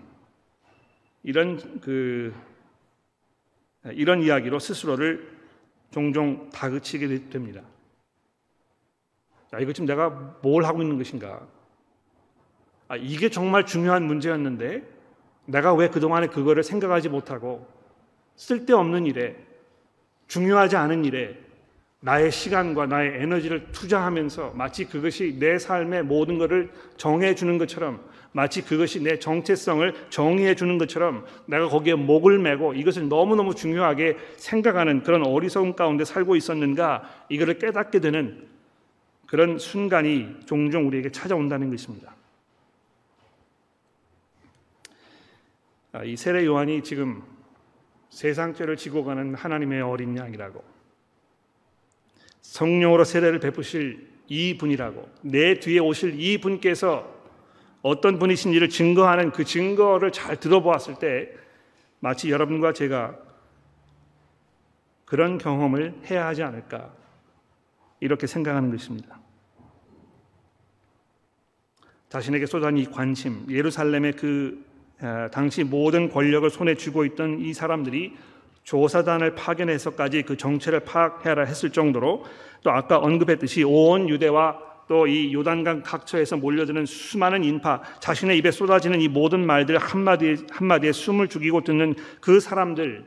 이런 1.23 1.81
그 1.81 2.35
이런 3.93 4.23
이야기로 4.23 4.59
스스로를 4.59 5.39
종종 5.91 6.51
다그치게 6.51 7.31
됩니다. 7.31 7.63
자 9.51 9.59
이거 9.59 9.73
지금 9.73 9.87
내가 9.87 10.11
뭘 10.43 10.65
하고 10.65 10.83
있는 10.83 10.99
것인가? 10.99 11.47
아, 12.89 12.97
이게 12.97 13.29
정말 13.29 13.67
중요한 13.67 14.05
문제였는데 14.05 14.83
내가 15.45 15.75
왜 15.75 15.89
그동안에 15.89 16.29
그거를 16.29 16.63
생각하지 16.63 17.11
못하고 17.11 17.67
쓸데없는 18.37 19.07
일에 19.07 19.37
중요하지 20.27 20.77
않은 20.77 21.05
일에 21.05 21.39
나의 22.01 22.31
시간과 22.31 22.87
나의 22.87 23.23
에너지를 23.23 23.73
투자하면서 23.73 24.53
마치 24.55 24.85
그것이 24.85 25.37
내 25.39 25.59
삶의 25.59 26.05
모든 26.05 26.39
것을 26.39 26.71
정해 26.97 27.35
주는 27.35 27.59
것처럼 27.59 28.01
마치 28.33 28.63
그것이 28.63 29.03
내 29.03 29.19
정체성을 29.19 29.93
정의해 30.11 30.55
주는 30.55 30.79
것처럼 30.79 31.25
내가 31.47 31.69
거기에 31.69 31.95
목을 31.95 32.39
메고 32.39 32.73
이것을 32.73 33.09
너무너무 33.09 33.55
중요하게 33.55 34.17
생각하는 34.37 35.03
그런 35.03 35.27
어리석음 35.27 35.75
가운데 35.75 36.05
살고 36.05 36.37
있었는가 36.37 37.03
이거를 37.31 37.59
깨닫게 37.59 37.99
되는 38.01 38.47
그런 39.27 39.59
순간이 39.59 40.37
종종 40.47 40.87
우리에게 40.87 41.11
찾아온다는 41.11 41.71
것입니다. 41.71 42.18
이 46.05 46.17
세례 46.17 46.45
요한이 46.45 46.83
지금 46.83 47.23
세상 48.11 48.55
죄를 48.55 48.77
지고 48.77 49.05
가는 49.05 49.35
하나님의 49.35 49.83
어린 49.83 50.17
양이라고 50.17 50.63
성령으로 52.41 53.05
세례를 53.05 53.41
베푸실 53.41 54.09
이 54.29 54.57
분이라고 54.57 55.09
내 55.23 55.59
뒤에 55.59 55.79
오실 55.79 56.21
이 56.21 56.39
분께서 56.39 57.17
어떤 57.83 58.19
분이신지를 58.19 58.69
증거하는 58.69 59.31
그 59.33 59.45
증거를 59.45 60.13
잘 60.13 60.39
들어보았을 60.39 60.99
때 60.99 61.31
마치 62.01 62.31
여러분과 62.31 62.73
제가 62.73 63.17
그런 65.05 65.39
경험을 65.39 65.95
해야 66.11 66.27
하지 66.27 66.43
않을까 66.43 66.93
이렇게 68.01 68.27
생각하는 68.27 68.71
것입니다. 68.71 69.19
자신에게 72.09 72.47
쏟아진 72.47 72.79
이 72.79 72.87
관심, 72.87 73.47
예루살렘의 73.51 74.15
그 74.15 74.65
당시 75.33 75.65
모든 75.65 76.11
권력을 76.11 76.49
손에 76.51 76.75
쥐고 76.75 77.05
있던 77.05 77.41
이 77.41 77.53
사람들이 77.55 78.17
조사단을 78.65 79.35
파견해서까지 79.35 80.23
그 80.23 80.37
정체를 80.37 80.81
파악해라 80.81 81.45
했을 81.45 81.71
정도로 81.71 82.25
또 82.63 82.71
아까 82.71 82.99
언급했듯이 82.99 83.65
온 83.65 84.09
유대와 84.09 84.69
또 84.89 85.07
이 85.07 85.33
요단강 85.35 85.83
각처에서 85.83 86.39
몰려드는 86.39 86.87
수많은 86.87 87.45
인파, 87.45 87.83
자신의 88.01 88.39
입에 88.39 88.51
쏟아지는 88.51 89.01
이 89.01 89.09
모든 89.09 89.47
말들 89.47 89.77
한마디에 89.79 90.37
한마디에 90.51 90.93
숨을 90.93 91.29
죽이고 91.29 91.61
듣는 91.63 91.95
그 92.21 92.41
사람들, 92.41 93.05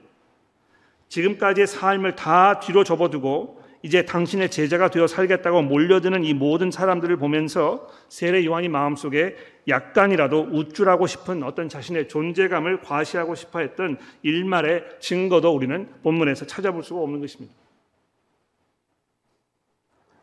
지금까지의 1.10 1.67
삶을 1.67 2.15
다 2.15 2.60
뒤로 2.60 2.84
접어두고 2.84 3.61
이제 3.83 4.05
당신의 4.05 4.51
제자가 4.51 4.89
되어 4.89 5.07
살겠다고 5.07 5.63
몰려드는 5.63 6.23
이 6.23 6.33
모든 6.33 6.69
사람들을 6.69 7.17
보면서 7.17 7.89
세례 8.09 8.45
요한이 8.45 8.69
마음속에 8.69 9.35
약간이라도 9.67 10.49
우쭐하고 10.51 11.07
싶은 11.07 11.43
어떤 11.43 11.67
자신의 11.67 12.07
존재감을 12.07 12.81
과시하고 12.81 13.33
싶어 13.33 13.59
했던 13.59 13.97
일말의 14.21 14.83
증거도 14.99 15.55
우리는 15.55 15.89
본문에서 16.03 16.45
찾아볼 16.45 16.83
수가 16.83 17.01
없는 17.01 17.21
것입니다. 17.21 17.53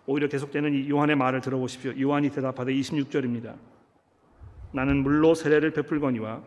오히려 0.06 0.28
계속되는 0.28 0.74
이 0.74 0.88
요한의 0.88 1.16
말을 1.16 1.40
들어보십시오. 1.40 1.92
요한이 2.00 2.30
대답하되 2.30 2.72
26절입니다. 2.72 3.54
나는 4.72 5.02
물로 5.02 5.34
세례를 5.34 5.72
베풀거니와 5.72 6.42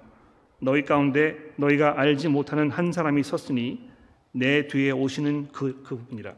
너희 0.59 0.83
가운데 0.83 1.37
너희가 1.57 1.99
알지 1.99 2.29
못하는 2.29 2.69
한 2.69 2.91
사람이 2.91 3.21
섰으니 3.23 3.89
내 4.31 4.67
뒤에 4.67 4.91
오시는 4.91 5.49
그 5.51 5.83
그분이라. 5.83 6.33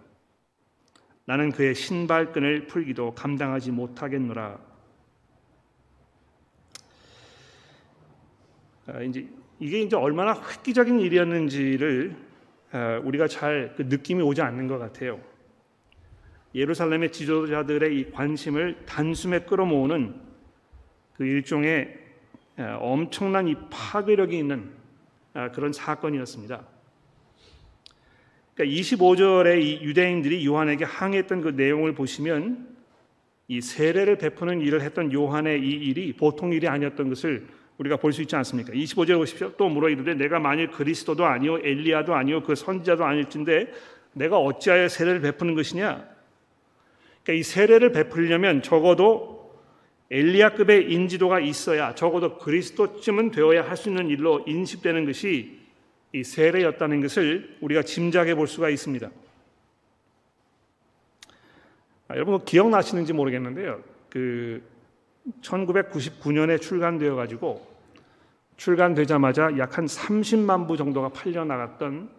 나는 1.25 1.51
그의 1.51 1.73
신발끈을 1.73 2.67
풀기도 2.67 3.15
감당하지 3.15 3.71
못하겠노라. 3.71 4.59
아, 8.87 9.01
이제 9.01 9.25
이게 9.59 9.81
이제 9.81 9.95
얼마나 9.95 10.33
획기적인 10.33 10.99
일이었는지를 10.99 12.15
아, 12.71 12.99
우리가 13.03 13.27
잘 13.27 13.73
그 13.77 13.83
느낌이 13.83 14.21
오지 14.21 14.41
않는 14.41 14.67
것 14.67 14.77
같아요. 14.77 15.21
예루살렘의 16.53 17.11
지도자들의 17.11 17.97
이 17.97 18.11
관심을 18.11 18.85
단숨에 18.85 19.39
끌어모으는 19.41 20.21
그 21.13 21.25
일종의 21.25 21.99
아, 22.57 22.77
엄청난 22.81 23.47
이 23.47 23.55
파괴력이 23.69 24.37
있는 24.37 24.71
그런 25.55 25.73
사건이었습니다. 25.73 26.72
그러니까 28.55 28.79
25절에 28.79 29.61
이 29.61 29.79
유대인들이 29.81 30.45
요한에게 30.45 30.85
항의했던 30.85 31.41
그 31.41 31.49
내용을 31.49 31.93
보시면 31.93 32.67
이 33.47 33.61
세례를 33.61 34.17
베푸는 34.17 34.61
일을 34.61 34.81
했던 34.81 35.11
요한의 35.11 35.61
이 35.61 35.71
일이 35.71 36.13
보통 36.13 36.53
일이 36.53 36.67
아니었던 36.67 37.09
것을 37.09 37.47
우리가 37.77 37.97
볼 37.97 38.13
수 38.13 38.21
있지 38.21 38.35
않습니까? 38.35 38.71
25절 38.71 39.17
보십시오. 39.17 39.51
또 39.57 39.67
물어 39.67 39.89
이르되 39.89 40.13
내가 40.13 40.39
만일 40.39 40.69
그리스도도 40.69 41.25
아니요 41.25 41.57
엘리야도 41.57 42.13
아니요 42.13 42.43
그 42.43 42.53
선지자도 42.55 43.03
아닐진데 43.03 43.71
내가 44.13 44.37
어찌하여 44.37 44.87
세례를 44.87 45.21
베푸는 45.21 45.55
것이냐? 45.55 46.07
그러니까 47.23 47.33
이 47.33 47.43
세례를 47.43 47.91
베풀려면 47.91 48.61
적어도 48.61 49.59
엘리야급의 50.11 50.91
인지도가 50.91 51.39
있어야 51.39 51.95
적어도 51.95 52.37
그리스도쯤은 52.37 53.31
되어야 53.31 53.67
할 53.67 53.75
수 53.75 53.89
있는 53.89 54.09
일로 54.09 54.43
인식되는 54.45 55.05
것이 55.05 55.62
이 56.13 56.23
세례였다는 56.23 57.01
것을 57.01 57.57
우리가 57.61 57.81
짐작해 57.83 58.35
볼 58.35 58.47
수가 58.47 58.69
있습니다. 58.69 59.09
아, 62.07 62.15
여러분 62.15 62.43
기억나시는지 62.45 63.13
모르겠는데요. 63.13 63.83
그 64.09 64.61
1999년에 65.41 66.61
출간되어 66.61 67.15
가지고 67.15 67.67
출간되자마자 68.57 69.57
약 69.57 69.77
한 69.77 69.85
30만 69.87 70.67
부 70.67 70.77
정도가 70.77 71.09
팔려 71.09 71.43
나갔던 71.45 72.09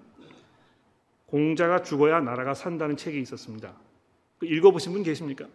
공자가 1.27 1.83
죽어야 1.83 2.21
나라가 2.21 2.55
산다는 2.55 2.97
책이 2.97 3.21
있었습니다. 3.21 3.73
그 4.39 4.47
읽어보신 4.47 4.93
분 4.93 5.03
계십니까? 5.05 5.47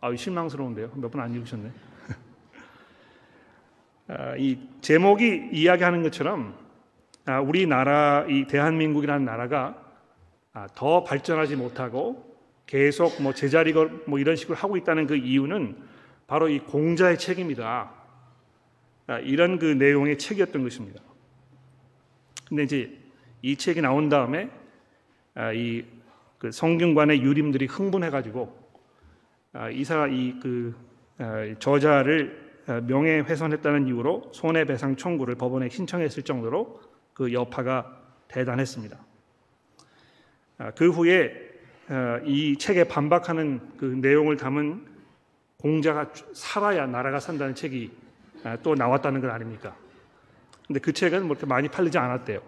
아, 0.00 0.14
실망스러운데요. 0.16 0.92
몇 0.94 1.10
분 1.10 1.20
안 1.20 1.34
읽으셨네. 1.34 1.70
아, 4.12 4.34
이 4.36 4.58
제목이 4.80 5.50
이야기하는 5.52 6.02
것처럼 6.02 6.58
아, 7.26 7.40
우리나라 7.40 8.26
이 8.28 8.44
대한민국이라는 8.48 9.24
나라가 9.24 9.80
아, 10.52 10.66
더 10.74 11.04
발전하지 11.04 11.54
못하고 11.54 12.36
계속 12.66 13.22
뭐 13.22 13.32
제자리 13.32 13.72
뭐 13.72 14.18
이런 14.18 14.34
식으로 14.34 14.56
하고 14.56 14.76
있다는 14.76 15.06
그 15.06 15.14
이유는 15.14 15.76
바로 16.26 16.48
이 16.48 16.58
공자의 16.58 17.18
책입니다. 17.18 17.92
아, 19.06 19.18
이런 19.20 19.60
그 19.60 19.66
내용의 19.66 20.18
책이었던 20.18 20.60
것입니다. 20.64 21.00
근데 22.48 22.64
이제 22.64 22.98
이 23.42 23.54
책이 23.54 23.80
나온 23.80 24.08
다음에 24.08 24.50
아, 25.36 25.52
이그 25.52 26.50
성균관의 26.50 27.22
유림들이 27.22 27.66
흥분해가지고 27.66 28.58
이사 29.72 30.08
이 30.08 30.34
그 30.40 30.74
저자를 31.58 32.39
명예훼손했다는 32.66 33.86
이유로 33.86 34.30
손해배상 34.32 34.96
청구를 34.96 35.34
법원에 35.34 35.68
신청했을 35.68 36.22
정도로 36.22 36.80
그 37.14 37.32
여파가 37.32 38.00
대단했습니다. 38.28 38.98
그 40.76 40.90
후에 40.90 41.50
어, 41.88 42.20
이 42.24 42.56
책에 42.56 42.84
반박하는 42.84 43.60
그 43.76 43.84
내용을 43.84 44.36
담은 44.36 44.86
공자가 45.56 46.12
살아야 46.32 46.86
나라가 46.86 47.18
산다는 47.18 47.54
책이 47.54 47.90
아, 48.44 48.56
또 48.62 48.74
나왔다는 48.74 49.20
건 49.20 49.30
아닙니까? 49.30 49.76
근데 50.66 50.78
그 50.78 50.92
책은 50.92 51.26
뭐 51.26 51.32
이렇게 51.32 51.46
많이 51.46 51.68
팔리지 51.68 51.98
않았대요. 51.98 52.40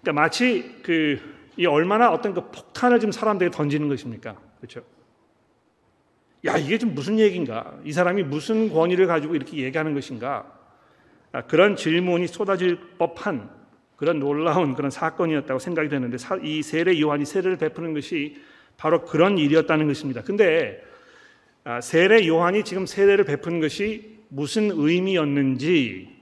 그러니까 0.00 0.22
마치 0.22 0.80
그 0.82 1.38
이 1.58 1.66
얼마나 1.66 2.12
어떤 2.12 2.32
그 2.34 2.40
폭탄을 2.50 3.00
지금 3.00 3.10
사람들에게 3.10 3.54
던지는 3.54 3.88
것입니까? 3.88 4.36
그렇죠? 4.58 4.82
야 6.44 6.56
이게 6.56 6.78
좀 6.78 6.94
무슨 6.94 7.18
얘기인가? 7.18 7.74
이 7.84 7.92
사람이 7.92 8.22
무슨 8.24 8.72
권위를 8.72 9.06
가지고 9.06 9.34
이렇게 9.34 9.58
얘기하는 9.58 9.94
것인가? 9.94 10.46
아, 11.32 11.42
그런 11.42 11.76
질문이 11.76 12.26
쏟아질 12.28 12.78
법한 12.98 13.50
그런 13.96 14.20
놀라운 14.20 14.74
그런 14.74 14.90
사건이었다고 14.90 15.58
생각이 15.58 15.88
되는데 15.88 16.16
이 16.42 16.62
세례 16.62 17.00
요한이 17.00 17.24
세례를 17.24 17.58
베푸는 17.58 17.94
것이 17.94 18.36
바로 18.76 19.04
그런 19.04 19.38
일이었다는 19.38 19.88
것입니다. 19.88 20.22
근데 20.22 20.82
아, 21.64 21.80
세례 21.80 22.26
요한이 22.26 22.62
지금 22.62 22.86
세례를 22.86 23.24
베푸는 23.24 23.60
것이 23.60 24.18
무슨 24.28 24.70
의미였는지 24.72 26.16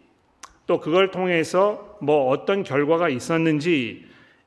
또 0.67 0.81
그걸 0.81 1.11
통해서 1.11 1.99
뭐 2.01 2.29
어떤 2.29 2.63
결과가 2.63 3.11
있었는지 3.11 4.07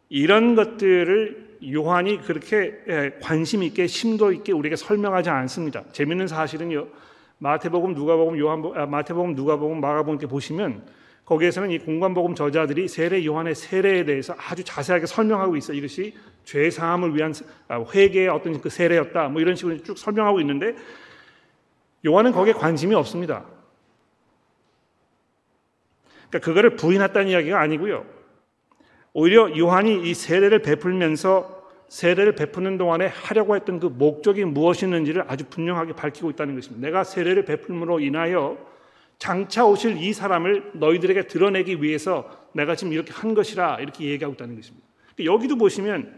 이런 0.09 0.55
것들을 0.55 1.48
요한이 1.65 2.21
그렇게 2.21 2.81
예, 2.87 3.11
관심 3.21 3.63
있게 3.63 3.87
심도 3.87 4.31
있게 4.31 4.51
우리에게 4.51 4.75
설명하지 4.75 5.29
않습니다. 5.29 5.83
재밌는 5.91 6.27
사실은요. 6.27 6.87
마태복음, 7.39 7.93
누가복음, 7.93 8.37
요한 8.37 8.63
아, 8.75 8.85
마태복음, 8.85 9.33
누가복음, 9.33 9.79
마가복음 9.79 10.13
이렇게 10.13 10.27
보시면 10.27 10.83
거기에서는 11.25 11.71
이 11.71 11.79
공관복음 11.79 12.35
저자들이 12.35 12.87
세례 12.87 13.23
요한의 13.23 13.55
세례에 13.55 14.03
대해서 14.03 14.35
아주 14.37 14.63
자세하게 14.63 15.05
설명하고 15.05 15.55
있어. 15.57 15.73
이것이 15.73 16.15
죄 16.43 16.69
사함을 16.69 17.15
위한 17.15 17.33
아, 17.67 17.83
회개의 17.93 18.29
어떤 18.29 18.59
그 18.59 18.69
세례였다. 18.69 19.29
뭐 19.29 19.41
이런 19.41 19.55
식으로 19.55 19.77
쭉 19.83 19.97
설명하고 19.97 20.39
있는데 20.41 20.75
요한은 22.05 22.31
거기에 22.31 22.53
관심이 22.53 22.95
없습니다. 22.95 23.45
그러니까 26.29 26.45
그거를 26.45 26.75
부인했다는 26.75 27.27
이야기가 27.27 27.59
아니고요. 27.59 28.18
오히려 29.13 29.57
요한이 29.57 30.09
이 30.09 30.13
세례를 30.13 30.61
베풀면서 30.61 31.59
세례를 31.89 32.35
베푸는 32.35 32.77
동안에 32.77 33.07
하려고 33.07 33.55
했던 33.55 33.79
그 33.79 33.87
목적이 33.87 34.45
무엇이었는지를 34.45 35.25
아주 35.27 35.45
분명하게 35.49 35.93
밝히고 35.93 36.29
있다는 36.31 36.55
것입니다. 36.55 36.85
내가 36.85 37.03
세례를 37.03 37.45
베풀므로 37.45 37.99
인하여 37.99 38.57
장차 39.17 39.65
오실 39.65 39.97
이 39.97 40.13
사람을 40.13 40.71
너희들에게 40.75 41.27
드러내기 41.27 41.81
위해서 41.81 42.29
내가 42.53 42.75
지금 42.75 42.93
이렇게 42.93 43.11
한 43.11 43.33
것이라 43.33 43.79
이렇게 43.79 44.05
얘기하고 44.05 44.35
있다는 44.35 44.55
것입니다. 44.55 44.87
그러니까 45.15 45.33
여기도 45.33 45.57
보시면 45.57 46.15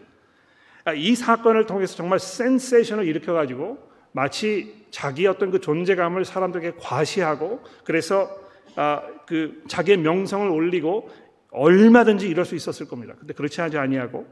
아, 0.84 0.93
이 0.93 1.15
사건을 1.15 1.65
통해서 1.65 1.95
정말 1.95 2.19
센세이션을 2.19 3.06
일으켜가지고 3.08 3.91
마치 4.12 4.86
자기 4.91 5.25
어떤 5.25 5.51
그 5.51 5.62
존재감을 5.62 6.25
사람들에게 6.25 6.77
과시하고 6.80 7.62
그래서 7.84 8.30
아, 8.75 9.01
그 9.25 9.63
자기의 9.67 9.97
명성을 9.97 10.49
올리고 10.49 11.10
얼마든지 11.51 12.27
이럴 12.27 12.45
수 12.45 12.55
있었을 12.55 12.87
겁니다. 12.87 13.13
근데 13.19 13.33
그렇지 13.33 13.61
하지 13.61 13.77
아니하고 13.77 14.27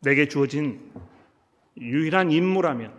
내게 0.00 0.28
주어진 0.28 0.80
유일한 1.76 2.30
임무라면 2.30 2.92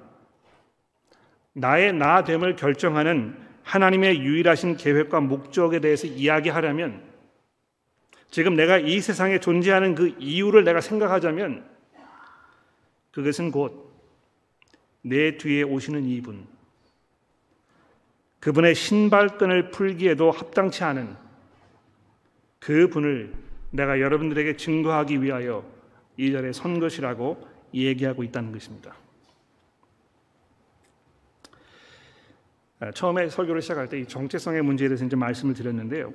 나의 1.53 1.93
나됨을 1.93 2.55
결정하는 2.55 3.37
하나님의 3.63 4.19
유일하신 4.19 4.77
계획과 4.77 5.21
목적에 5.21 5.79
대해서 5.79 6.07
이야기하려면 6.07 7.03
지금 8.29 8.55
내가 8.55 8.77
이 8.77 8.99
세상에 9.01 9.39
존재하는 9.39 9.95
그 9.95 10.15
이유를 10.19 10.63
내가 10.63 10.81
생각하자면 10.81 11.67
그것은 13.11 13.51
곧 13.51 13.89
내 15.01 15.37
뒤에 15.37 15.63
오시는 15.63 16.05
이분, 16.05 16.45
그분의 18.39 18.75
신발끈을 18.75 19.71
풀기에도 19.71 20.31
합당치 20.31 20.83
않은 20.83 21.15
그 22.59 22.89
분을 22.89 23.33
내가 23.71 23.99
여러분들에게 23.99 24.57
증거하기 24.57 25.21
위하여 25.21 25.63
이 26.17 26.31
자리에 26.31 26.51
선 26.51 26.79
것이라고 26.79 27.47
얘기하고 27.73 28.23
있다는 28.23 28.51
것입니다. 28.51 28.95
아, 32.79 32.91
처음에 32.91 33.29
설교를 33.29 33.61
시작할 33.61 33.89
때 33.89 33.99
이 33.99 34.05
정체성의 34.05 34.61
문제에 34.61 34.87
대해서 34.87 35.05
이제 35.05 35.15
말씀을 35.15 35.53
드렸는데요. 35.53 36.13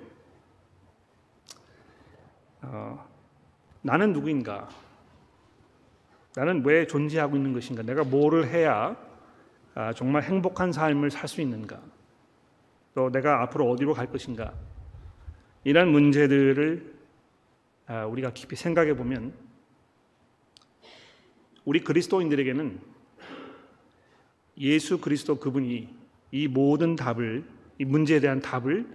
어, 2.63 3.07
나는 3.83 4.13
누구인가? 4.13 4.69
나는 6.35 6.65
왜 6.65 6.87
존재하고 6.87 7.37
있는 7.37 7.53
것인가? 7.53 7.83
내가 7.83 8.03
뭐를 8.03 8.49
해야 8.49 8.97
아, 9.75 9.93
정말 9.93 10.23
행복한 10.23 10.73
삶을 10.73 11.11
살 11.11 11.29
수 11.29 11.41
있는가? 11.41 11.81
또 12.95 13.11
내가 13.11 13.43
앞으로 13.43 13.71
어디로 13.71 13.93
갈 13.93 14.07
것인가? 14.11 14.55
이런 15.65 15.91
문제들을 15.91 16.95
아, 17.87 18.05
우리가 18.07 18.33
깊이 18.33 18.57
생각해 18.57 18.97
보면 18.97 19.33
우리 21.65 21.81
그리스도인들에게는 21.81 22.79
예수 24.59 25.01
그리스도 25.01 25.39
그분이 25.39 25.89
이 26.33 26.49
모든 26.49 26.97
답을 26.97 27.45
이 27.79 27.85
문제에 27.85 28.21
대한 28.21 28.41
답을 28.41 28.87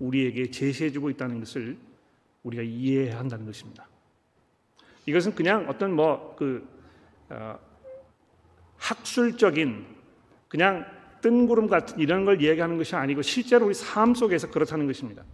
우리에게 0.00 0.50
제시해 0.50 0.90
주고 0.90 1.10
있다는 1.10 1.40
것을 1.40 1.76
우리가 2.42 2.62
이해해야 2.62 3.18
한다는 3.18 3.46
것입니다. 3.46 3.88
이것은 5.06 5.34
그냥 5.34 5.66
어떤 5.68 5.94
뭐그 5.94 6.68
어, 7.30 7.58
학술적인 8.76 9.86
그냥 10.48 10.86
뜬구름 11.20 11.66
같은 11.66 11.98
이런 11.98 12.24
걸 12.24 12.40
얘기하는 12.40 12.76
것이 12.78 12.94
아니고 12.94 13.22
실제로 13.22 13.66
우리 13.66 13.74
삶 13.74 14.14
속에서 14.14 14.50
그렇다는 14.50 14.86
것입니다. 14.86 15.24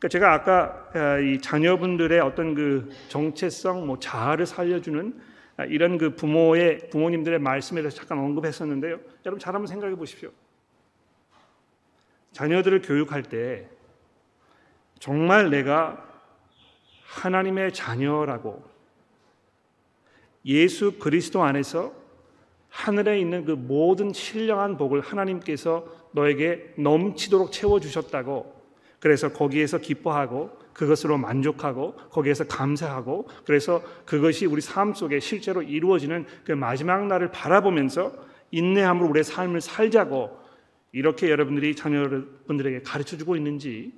그러니까 0.00 0.08
제가 0.08 0.32
아까 0.32 0.88
아, 0.94 1.18
이 1.18 1.38
자녀분들의 1.40 2.18
어떤 2.20 2.54
그 2.54 2.88
정체성, 3.08 3.86
뭐 3.86 3.98
자아를 3.98 4.46
살려주는 4.46 5.20
아, 5.58 5.64
이런 5.66 5.98
그 5.98 6.14
부모의 6.14 6.88
부모님들의 6.88 7.38
말씀에 7.38 7.82
대해서 7.82 7.98
잠깐 7.98 8.18
언급했었는데요. 8.18 8.98
여러분 9.26 9.38
잘 9.38 9.54
한번 9.54 9.66
생각해 9.66 9.94
보십시오. 9.96 10.30
자녀들을 12.32 12.80
교육할 12.80 13.24
때 13.24 13.68
정말 14.98 15.50
내가 15.50 16.02
하나님의 17.04 17.74
자녀라고 17.74 18.64
예수 20.46 20.98
그리스도 20.98 21.42
안에서 21.42 21.92
하늘에 22.70 23.20
있는 23.20 23.44
그 23.44 23.50
모든 23.50 24.14
신령한 24.14 24.78
복을 24.78 25.02
하나님께서 25.02 25.84
너에게 26.12 26.72
넘치도록 26.78 27.52
채워 27.52 27.80
주셨다고 27.80 28.59
그래서 29.00 29.32
거기에서 29.32 29.78
기뻐하고 29.78 30.56
그것으로 30.74 31.18
만족하고 31.18 31.94
거기에서 32.10 32.44
감사하고 32.44 33.28
그래서 33.44 33.82
그것이 34.04 34.46
우리 34.46 34.60
삶 34.60 34.94
속에 34.94 35.20
실제로 35.20 35.62
이루어지는 35.62 36.26
그 36.44 36.52
마지막 36.52 37.06
날을 37.06 37.30
바라보면서 37.32 38.12
인내함으로 38.50 39.08
우리의 39.08 39.24
삶을 39.24 39.60
살자고 39.60 40.38
이렇게 40.92 41.30
여러분들이 41.30 41.74
자녀분들에게 41.76 42.82
가르쳐 42.82 43.16
주고 43.16 43.36
있는지 43.36 43.92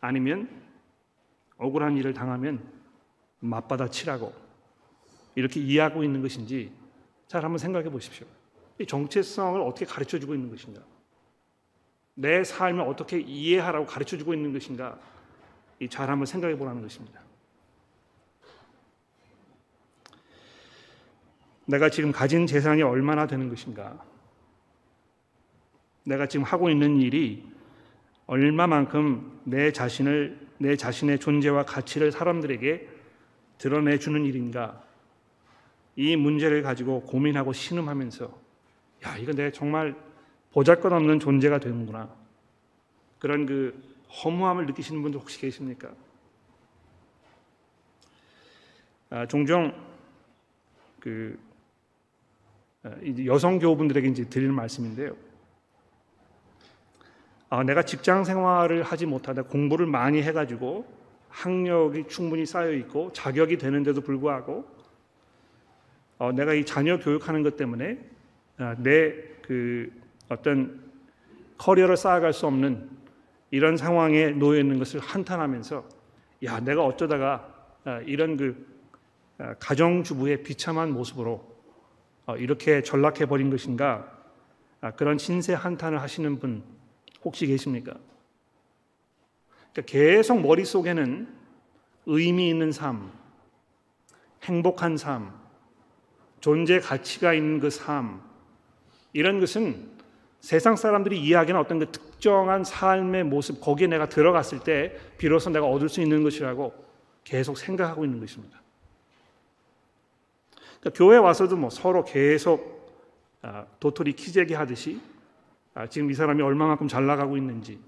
아니면 0.00 0.48
억울한 1.58 1.96
일을 1.96 2.14
당하면 2.14 2.62
맞받아 3.40 3.88
치라고 3.88 4.32
이렇게 5.34 5.60
이해하고 5.60 6.02
있는 6.02 6.22
것인지 6.22 6.72
잘 7.28 7.44
한번 7.44 7.58
생각해 7.58 7.90
보십시오. 7.90 8.26
이 8.78 8.86
정체성을 8.86 9.60
어떻게 9.60 9.84
가르쳐 9.84 10.18
주고 10.18 10.34
있는 10.34 10.50
것인가? 10.50 10.80
내 12.18 12.42
삶을 12.42 12.80
어떻게 12.80 13.20
이해하라고 13.20 13.86
가르쳐 13.86 14.16
주고 14.16 14.32
있는 14.32 14.52
것인가? 14.52 14.98
잘 15.90 16.10
한번 16.10 16.24
생각해 16.24 16.56
보라는 16.56 16.80
것입니다. 16.80 17.20
내가 21.66 21.90
지금 21.90 22.12
가진 22.12 22.46
재산이 22.46 22.82
얼마나 22.82 23.26
되는 23.26 23.50
것인가? 23.50 24.02
내가 26.04 26.26
지금 26.26 26.44
하고 26.44 26.70
있는 26.70 27.00
일이 27.02 27.44
얼마만큼 28.26 29.40
내 29.44 29.70
자신을 29.72 30.46
내 30.58 30.74
자신의 30.74 31.18
존재와 31.18 31.64
가치를 31.64 32.12
사람들에게 32.12 32.88
드러내 33.58 33.98
주는 33.98 34.24
일인가? 34.24 34.82
이 35.96 36.16
문제를 36.16 36.62
가지고 36.62 37.02
고민하고 37.02 37.52
신음하면서 37.52 38.24
야, 39.04 39.16
이거 39.18 39.32
내가 39.32 39.50
정말 39.50 39.94
보잘것없는 40.56 41.20
존재가 41.20 41.58
되는구나. 41.60 42.08
그런 43.18 43.44
그 43.44 43.78
허무함을 44.24 44.64
느끼시는 44.64 45.02
분들 45.02 45.20
혹시 45.20 45.38
계십니까? 45.38 45.90
아, 49.10 49.26
종종 49.26 49.74
그 50.98 51.38
아, 52.84 52.90
여성 53.26 53.58
교우분들에게 53.58 54.08
이제 54.08 54.24
드리는 54.24 54.54
말씀인데요. 54.54 55.14
아, 57.50 57.62
내가 57.62 57.82
직장 57.82 58.24
생활을 58.24 58.82
하지 58.82 59.04
못하다 59.04 59.42
공부를 59.42 59.84
많이 59.84 60.22
해가지고 60.22 60.90
학력이 61.28 62.08
충분히 62.08 62.46
쌓여 62.46 62.72
있고 62.72 63.12
자격이 63.12 63.58
되는데도 63.58 64.00
불구하고 64.00 64.66
어, 66.16 66.32
내가 66.32 66.54
이 66.54 66.64
자녀 66.64 66.98
교육하는 66.98 67.42
것 67.42 67.58
때문에 67.58 67.98
아, 68.56 68.74
내그 68.78 70.05
어떤 70.28 70.84
커리어를 71.58 71.96
쌓아갈 71.96 72.32
수 72.32 72.46
없는 72.46 72.88
이런 73.50 73.76
상황에 73.76 74.30
놓여 74.30 74.60
있는 74.60 74.78
것을 74.78 75.00
한탄하면서 75.00 75.88
야 76.44 76.60
내가 76.60 76.84
어쩌다가 76.84 77.54
아, 77.84 78.00
이런 78.00 78.36
그 78.36 78.66
아, 79.38 79.54
가정주부의 79.54 80.42
비참한 80.42 80.92
모습으로 80.92 81.56
어, 82.26 82.36
이렇게 82.36 82.82
전락해 82.82 83.26
버린 83.26 83.50
것인가 83.50 84.12
그런 84.96 85.16
신세 85.18 85.54
한탄을 85.54 86.00
하시는 86.00 86.38
분 86.38 86.62
혹시 87.24 87.46
계십니까? 87.46 87.94
그러니까 89.72 89.90
계속 89.90 90.40
머릿속에는 90.40 91.28
의미 92.06 92.48
있는 92.48 92.72
삶, 92.72 93.10
행복한 94.44 94.96
삶, 94.96 95.32
존재 96.40 96.78
가치가 96.78 97.34
있는 97.34 97.58
그 97.58 97.70
삶, 97.70 98.22
이런 99.12 99.40
것은 99.40 99.95
세상 100.46 100.76
사람들이 100.76 101.20
이야기하는 101.20 101.60
어떤 101.60 101.80
그 101.80 101.90
특정한 101.90 102.62
삶의 102.62 103.24
모습, 103.24 103.60
거기에 103.60 103.88
내가 103.88 104.08
들어갔을 104.08 104.60
때 104.60 104.96
비로소 105.18 105.50
내가 105.50 105.66
얻을 105.66 105.88
수 105.88 106.00
있는 106.00 106.22
것이라고 106.22 106.72
계속 107.24 107.58
생각하고 107.58 108.04
있는 108.04 108.20
것입니다. 108.20 108.62
그러니까 110.78 110.90
교회 110.96 111.16
와서도 111.16 111.56
뭐 111.56 111.68
서로 111.68 112.04
계속 112.04 112.94
아, 113.42 113.64
도토리 113.80 114.12
키재기 114.12 114.54
하듯이 114.54 115.00
아, 115.74 115.88
지금 115.88 116.12
이 116.12 116.14
사람이 116.14 116.40
얼마만큼 116.40 116.86
잘 116.86 117.06
나가고 117.06 117.36
있는지, 117.36 117.80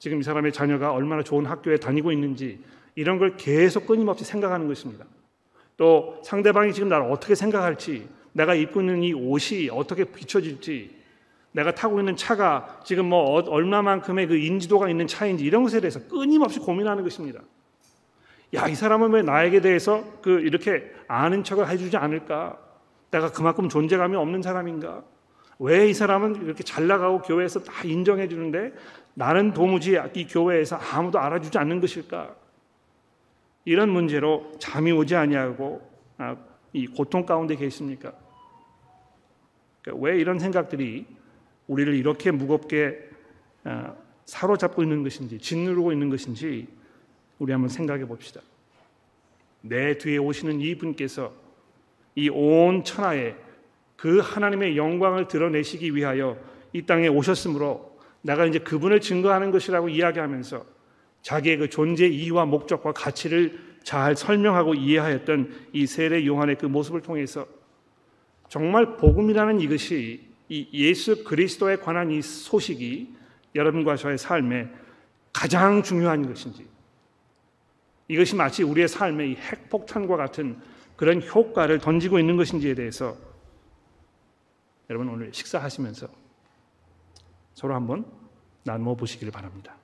지금 0.00 0.18
이 0.18 0.24
사람의 0.24 0.52
자녀가 0.52 0.92
얼마나 0.92 1.22
좋은 1.22 1.46
학교에 1.46 1.76
다니고 1.76 2.10
있는지 2.10 2.58
이런 2.96 3.20
걸 3.20 3.36
계속 3.36 3.86
끊임없이 3.86 4.24
생각하는 4.24 4.66
것입니다. 4.66 5.04
또 5.76 6.20
상대방이 6.24 6.72
지금 6.72 6.88
나를 6.88 7.08
어떻게 7.12 7.36
생각할지, 7.36 8.08
내가 8.32 8.56
입고 8.56 8.80
있는 8.80 9.04
이 9.04 9.12
옷이 9.12 9.68
어떻게 9.70 10.02
비춰질지, 10.02 11.03
내가 11.54 11.72
타고 11.72 12.00
있는 12.00 12.16
차가 12.16 12.80
지금 12.84 13.06
뭐 13.06 13.38
어, 13.38 13.48
얼마만큼의 13.48 14.26
그 14.26 14.36
인지도가 14.36 14.88
있는 14.88 15.06
차인지 15.06 15.44
이런 15.44 15.62
것에 15.62 15.80
대해서 15.80 16.00
끊임없이 16.08 16.58
고민하는 16.58 17.04
것입니다. 17.04 17.40
야, 18.54 18.66
이 18.66 18.74
사람은 18.74 19.12
왜 19.12 19.22
나에게 19.22 19.60
대해서 19.60 20.04
그 20.20 20.40
이렇게 20.40 20.92
아는 21.06 21.44
척을 21.44 21.68
해주지 21.68 21.96
않을까? 21.96 22.58
내가 23.12 23.30
그만큼 23.30 23.68
존재감이 23.68 24.16
없는 24.16 24.42
사람인가? 24.42 25.04
왜 25.60 25.88
이 25.88 25.94
사람은 25.94 26.44
이렇게 26.44 26.64
잘 26.64 26.88
나가고 26.88 27.22
교회에서 27.22 27.60
다 27.60 27.84
인정해 27.84 28.26
주는데 28.26 28.72
나는 29.14 29.52
도무지 29.52 29.96
이 30.14 30.26
교회에서 30.26 30.76
아무도 30.76 31.20
알아주지 31.20 31.56
않는 31.56 31.80
것일까? 31.80 32.34
이런 33.64 33.90
문제로 33.90 34.50
잠이 34.58 34.90
오지 34.90 35.14
아니하고 35.14 35.88
아, 36.18 36.36
이 36.72 36.88
고통 36.88 37.24
가운데 37.24 37.54
계십니까? 37.54 38.12
그러니까 39.82 40.04
왜 40.04 40.18
이런 40.18 40.40
생각들이 40.40 41.06
우리를 41.66 41.94
이렇게 41.94 42.30
무겁게 42.30 42.98
아, 43.64 43.94
사로잡고 44.26 44.82
있는 44.82 45.02
것인지 45.02 45.38
짓누르고 45.38 45.92
있는 45.92 46.10
것인지 46.10 46.66
우리 47.38 47.52
한번 47.52 47.68
생각해 47.68 48.04
봅시다. 48.06 48.40
내 49.60 49.96
뒤에 49.96 50.18
오시는 50.18 50.60
이분께서 50.60 51.32
이 52.16 52.28
온 52.28 52.84
천하에 52.84 53.34
그 53.96 54.18
하나님의 54.18 54.76
영광을 54.76 55.28
드러내시기 55.28 55.94
위하여 55.94 56.38
이 56.72 56.82
땅에 56.82 57.08
오셨으므로 57.08 57.98
내가 58.22 58.46
이제 58.46 58.58
그분을 58.58 59.00
증거하는 59.00 59.50
것이라고 59.50 59.88
이야기하면서 59.88 60.64
자기의 61.22 61.56
그 61.56 61.70
존재 61.70 62.06
이유와 62.06 62.44
목적과 62.46 62.92
가치를 62.92 63.58
잘 63.82 64.16
설명하고 64.16 64.74
이해하였던 64.74 65.68
이 65.72 65.86
세례 65.86 66.24
요한의 66.26 66.56
그 66.56 66.66
모습을 66.66 67.00
통해서 67.02 67.46
정말 68.48 68.96
복음이라는 68.96 69.60
이것이 69.60 70.33
이 70.48 70.68
예수 70.72 71.24
그리스도에 71.24 71.76
관한 71.76 72.10
이 72.10 72.20
소식이 72.20 73.14
여러분과 73.54 73.96
저의 73.96 74.18
삶에 74.18 74.68
가장 75.32 75.82
중요한 75.82 76.26
것인지 76.26 76.68
이것이 78.08 78.34
마치 78.34 78.62
우리의 78.62 78.88
삶에 78.88 79.28
이 79.28 79.34
핵폭탄과 79.34 80.16
같은 80.16 80.60
그런 80.96 81.22
효과를 81.22 81.78
던지고 81.78 82.18
있는 82.18 82.36
것인지에 82.36 82.74
대해서 82.74 83.16
여러분 84.90 85.08
오늘 85.08 85.32
식사하시면서 85.32 86.08
서로 87.54 87.74
한번 87.74 88.04
나누어 88.64 88.94
보시기를 88.94 89.32
바랍니다. 89.32 89.76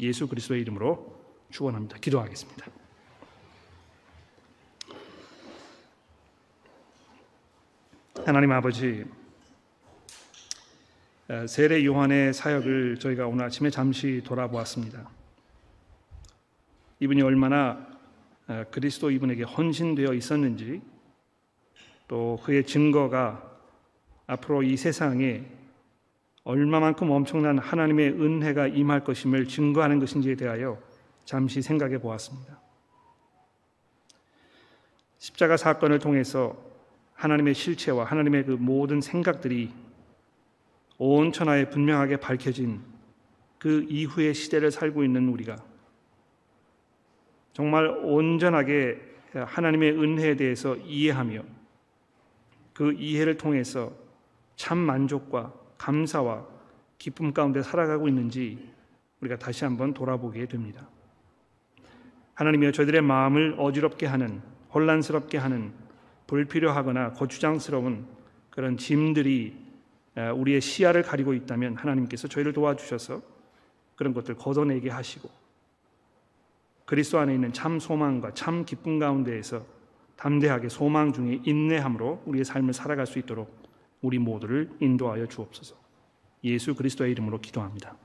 예수 0.00 0.28
그리스도의 0.28 0.60
이름으로 0.62 1.20
축원합니다. 1.50 1.98
기도하겠습니다. 1.98 2.66
하나님 8.24 8.52
아버지 8.52 9.04
세례 11.46 11.84
요한의 11.84 12.34
사역을 12.34 12.98
저희가 12.98 13.26
오늘 13.26 13.44
아침에 13.44 13.70
잠시 13.70 14.22
돌아보았습니다. 14.24 15.08
이분이 17.00 17.22
얼마나 17.22 17.86
그리스도 18.70 19.10
이분에게 19.10 19.44
헌신되어 19.44 20.14
있었는지 20.14 20.82
또 22.08 22.40
그의 22.44 22.66
증거가 22.66 23.50
앞으로 24.26 24.62
이 24.62 24.76
세상에 24.76 25.44
얼마만큼 26.44 27.10
엄청난 27.10 27.58
하나님의 27.58 28.10
은혜가 28.20 28.66
임할 28.66 29.04
것임을 29.04 29.46
증거하는 29.46 30.00
것인지에 30.00 30.34
대하여 30.34 30.82
잠시 31.24 31.62
생각해 31.62 31.98
보았습니다. 31.98 32.60
십자가 35.18 35.56
사건을 35.56 36.00
통해서 36.00 36.56
하나님의 37.14 37.54
실체와 37.54 38.04
하나님의 38.04 38.44
그 38.44 38.50
모든 38.52 39.00
생각들이 39.00 39.72
온 40.98 41.32
천하에 41.32 41.68
분명하게 41.68 42.18
밝혀진 42.18 42.80
그 43.58 43.86
이후의 43.88 44.34
시대를 44.34 44.70
살고 44.70 45.04
있는 45.04 45.28
우리가 45.28 45.56
정말 47.52 47.88
온전하게 47.88 49.00
하나님의 49.34 49.92
은혜에 49.92 50.36
대해서 50.36 50.76
이해하며 50.76 51.42
그 52.72 52.92
이해를 52.92 53.36
통해서 53.36 53.92
참 54.56 54.78
만족과 54.78 55.52
감사와 55.78 56.46
기쁨 56.98 57.32
가운데 57.32 57.62
살아가고 57.62 58.08
있는지 58.08 58.70
우리가 59.20 59.36
다시 59.38 59.64
한번 59.64 59.94
돌아보게 59.94 60.46
됩니다. 60.46 60.88
하나님이여 62.34 62.72
저희들의 62.72 63.02
마음을 63.02 63.56
어지럽게 63.58 64.06
하는 64.06 64.40
혼란스럽게 64.74 65.38
하는 65.38 65.72
불필요하거나 66.26 67.12
거추장스러운 67.12 68.06
그런 68.50 68.76
짐들이 68.76 69.61
우리의 70.16 70.60
시야를 70.60 71.02
가리고 71.02 71.32
있다면 71.34 71.76
하나님께서 71.76 72.28
저희를 72.28 72.52
도와주셔서 72.52 73.22
그런 73.96 74.12
것들 74.14 74.36
걷어내게 74.36 74.90
하시고 74.90 75.30
그리스도 76.84 77.18
안에 77.18 77.34
있는 77.34 77.52
참 77.52 77.78
소망과 77.78 78.34
참 78.34 78.64
기쁨 78.64 78.98
가운데에서 78.98 79.64
담대하게 80.16 80.68
소망 80.68 81.12
중에 81.12 81.40
인내함으로 81.44 82.22
우리의 82.26 82.44
삶을 82.44 82.72
살아갈 82.74 83.06
수 83.06 83.18
있도록 83.18 83.62
우리 84.02 84.18
모두를 84.18 84.70
인도하여 84.80 85.26
주옵소서. 85.26 85.76
예수 86.44 86.74
그리스도의 86.74 87.12
이름으로 87.12 87.40
기도합니다. 87.40 87.96